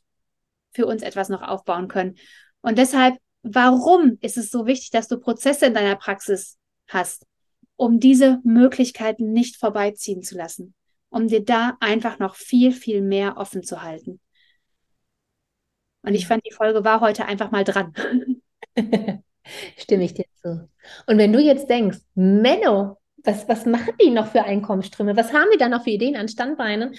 für 0.71 0.87
uns 0.87 1.03
etwas 1.03 1.29
noch 1.29 1.43
aufbauen 1.43 1.89
können. 1.89 2.17
Und 2.63 2.79
deshalb, 2.79 3.19
warum 3.43 4.19
ist 4.21 4.39
es 4.39 4.51
so 4.51 4.67
wichtig, 4.67 4.91
dass 4.91 5.09
du 5.09 5.19
Prozesse 5.19 5.67
in 5.67 5.75
deiner 5.75 5.97
Praxis 5.97 6.59
hast, 6.89 7.27
um 7.77 8.01
diese 8.01 8.41
Möglichkeiten 8.45 9.33
nicht 9.33 9.57
vorbeiziehen 9.57 10.23
zu 10.23 10.37
lassen, 10.37 10.75
um 11.11 11.29
dir 11.29 11.45
da 11.45 11.77
einfach 11.81 12.19
noch 12.19 12.37
viel, 12.37 12.73
viel 12.73 13.03
mehr 13.03 13.37
offen 13.37 13.63
zu 13.63 13.83
halten. 13.83 14.21
Und 16.03 16.15
ich 16.15 16.27
fand, 16.27 16.45
die 16.47 16.53
Folge 16.53 16.85
war 16.85 17.01
heute 17.01 17.27
einfach 17.27 17.51
mal 17.51 17.65
dran. 17.65 17.93
Stimme 19.77 20.05
ich 20.05 20.15
dir 20.15 20.25
zu. 20.41 20.69
Und 21.07 21.19
wenn 21.19 21.33
du 21.33 21.41
jetzt 21.41 21.69
denkst, 21.69 21.99
Menno, 22.15 22.99
was, 23.25 23.49
was 23.49 23.67
machen 23.67 23.95
die 24.01 24.11
noch 24.11 24.29
für 24.29 24.43
Einkommensströme? 24.43 25.17
Was 25.17 25.33
haben 25.33 25.49
die 25.53 25.59
da 25.59 25.69
noch 25.69 25.85
für 25.85 25.91
Ideen 25.91 26.17
an 26.17 26.29
Standbeinen? 26.29 26.95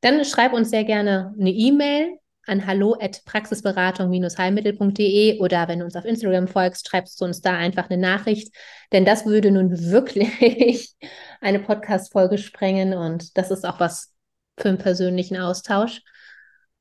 Dann 0.00 0.24
schreib 0.24 0.52
uns 0.52 0.70
sehr 0.70 0.84
gerne 0.84 1.34
eine 1.38 1.50
E-Mail 1.50 2.18
an 2.48 2.66
hallo 2.66 2.96
at 3.00 3.22
praxisberatung-heilmittel.de 3.24 5.40
oder 5.40 5.68
wenn 5.68 5.78
du 5.80 5.84
uns 5.84 5.96
auf 5.96 6.04
Instagram 6.04 6.48
folgst, 6.48 6.88
schreibst 6.88 7.20
du 7.20 7.24
uns 7.24 7.40
da 7.40 7.56
einfach 7.56 7.90
eine 7.90 8.00
Nachricht, 8.00 8.54
denn 8.92 9.04
das 9.04 9.26
würde 9.26 9.50
nun 9.50 9.90
wirklich 9.90 10.94
eine 11.40 11.58
Podcast-Folge 11.60 12.38
sprengen 12.38 12.94
und 12.94 13.36
das 13.36 13.50
ist 13.50 13.66
auch 13.66 13.80
was 13.80 14.12
für 14.58 14.68
einen 14.68 14.78
persönlichen 14.78 15.36
Austausch. 15.36 16.02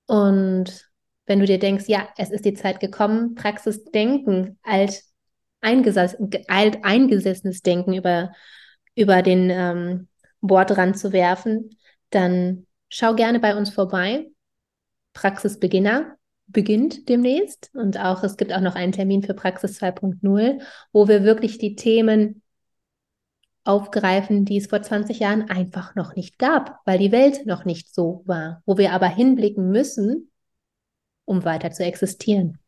Und 0.08 0.90
wenn 1.26 1.40
du 1.40 1.46
dir 1.46 1.60
denkst, 1.60 1.86
ja, 1.88 2.08
es 2.18 2.32
ist 2.32 2.46
die 2.46 2.54
Zeit 2.54 2.80
gekommen, 2.80 3.36
Praxisdenken, 3.36 4.58
alt, 4.64 5.04
eingeses 5.62 6.16
alt 6.48 6.84
eingesessenes 6.84 7.62
Denken 7.62 7.94
über, 7.94 8.32
über 8.96 9.22
den 9.22 9.50
ähm, 9.50 10.08
Bordrand 10.42 10.98
zu 10.98 11.12
werfen, 11.12 11.78
dann 12.10 12.66
schau 12.90 13.16
gerne 13.16 13.40
bei 13.40 13.56
uns 13.56 13.70
vorbei. 13.70 14.28
Praxisbeginner 15.18 16.16
beginnt 16.48 17.10
demnächst 17.10 17.72
und 17.74 18.00
auch 18.00 18.24
es 18.24 18.38
gibt 18.38 18.54
auch 18.54 18.62
noch 18.62 18.76
einen 18.76 18.92
Termin 18.92 19.24
für 19.24 19.34
Praxis 19.34 19.82
2.0, 19.82 20.62
wo 20.94 21.08
wir 21.08 21.24
wirklich 21.24 21.58
die 21.58 21.76
Themen 21.76 22.42
aufgreifen, 23.64 24.46
die 24.46 24.58
es 24.58 24.68
vor 24.68 24.82
20 24.82 25.20
Jahren 25.20 25.50
einfach 25.50 25.96
noch 25.96 26.16
nicht 26.16 26.40
gab, 26.40 26.80
weil 26.86 27.00
die 27.00 27.12
Welt 27.12 27.46
noch 27.46 27.66
nicht 27.66 27.94
so 27.94 28.22
war, 28.26 28.62
wo 28.66 28.78
wir 28.78 28.94
aber 28.94 29.08
hinblicken 29.08 29.70
müssen, 29.72 30.32
um 31.26 31.44
weiter 31.44 31.72
zu 31.72 31.84
existieren. 31.84 32.60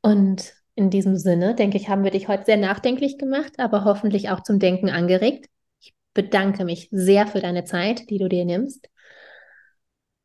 Und 0.00 0.54
in 0.74 0.88
diesem 0.88 1.16
Sinne, 1.16 1.54
denke 1.54 1.76
ich, 1.76 1.88
haben 1.88 2.04
wir 2.04 2.10
dich 2.10 2.28
heute 2.28 2.44
sehr 2.44 2.56
nachdenklich 2.56 3.18
gemacht, 3.18 3.52
aber 3.58 3.84
hoffentlich 3.84 4.30
auch 4.30 4.42
zum 4.42 4.58
Denken 4.58 4.88
angeregt. 4.88 5.50
Ich 5.80 5.92
bedanke 6.14 6.64
mich 6.64 6.88
sehr 6.90 7.26
für 7.26 7.40
deine 7.40 7.64
Zeit, 7.64 8.08
die 8.08 8.18
du 8.18 8.28
dir 8.28 8.46
nimmst. 8.46 8.88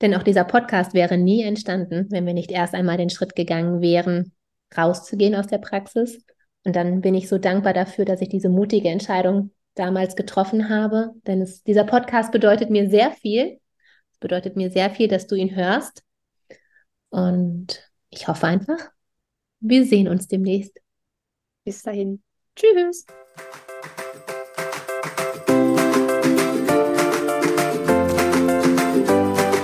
Denn 0.02 0.14
auch 0.14 0.24
dieser 0.24 0.44
Podcast 0.44 0.94
wäre 0.94 1.18
nie 1.18 1.44
entstanden, 1.44 2.08
wenn 2.10 2.26
wir 2.26 2.34
nicht 2.34 2.52
erst 2.52 2.76
einmal 2.76 2.98
den 2.98 3.10
Schritt 3.10 3.36
gegangen 3.36 3.82
wären, 3.82 4.34
rauszugehen 4.78 5.36
aus 5.36 5.48
der 5.48 5.58
Praxis. 5.58 6.24
Und 6.64 6.76
dann 6.76 7.02
bin 7.02 7.16
ich 7.16 7.30
so 7.30 7.38
dankbar 7.38 7.74
dafür, 7.74 8.06
dass 8.06 8.22
ich 8.22 8.30
diese 8.30 8.50
mutige 8.50 8.90
Entscheidung 8.90 9.52
damals 9.76 10.16
getroffen 10.16 10.70
habe. 10.70 11.12
Denn 11.26 11.42
es, 11.42 11.64
dieser 11.64 11.84
Podcast 11.84 12.32
bedeutet 12.32 12.70
mir 12.70 12.90
sehr 12.90 13.12
viel. 13.12 13.60
Es 14.12 14.20
bedeutet 14.20 14.56
mir 14.56 14.70
sehr 14.70 14.92
viel, 14.92 15.08
dass 15.08 15.28
du 15.28 15.36
ihn 15.36 15.56
hörst. 15.56 16.04
Und 17.10 17.90
ich 18.10 18.28
hoffe 18.28 18.48
einfach, 18.48 18.92
wir 19.60 19.86
sehen 19.86 20.08
uns 20.08 20.28
demnächst. 20.28 20.80
Bis 21.64 21.82
dahin. 21.82 22.22
Tschüss. 22.56 23.06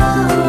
아! 0.00 0.47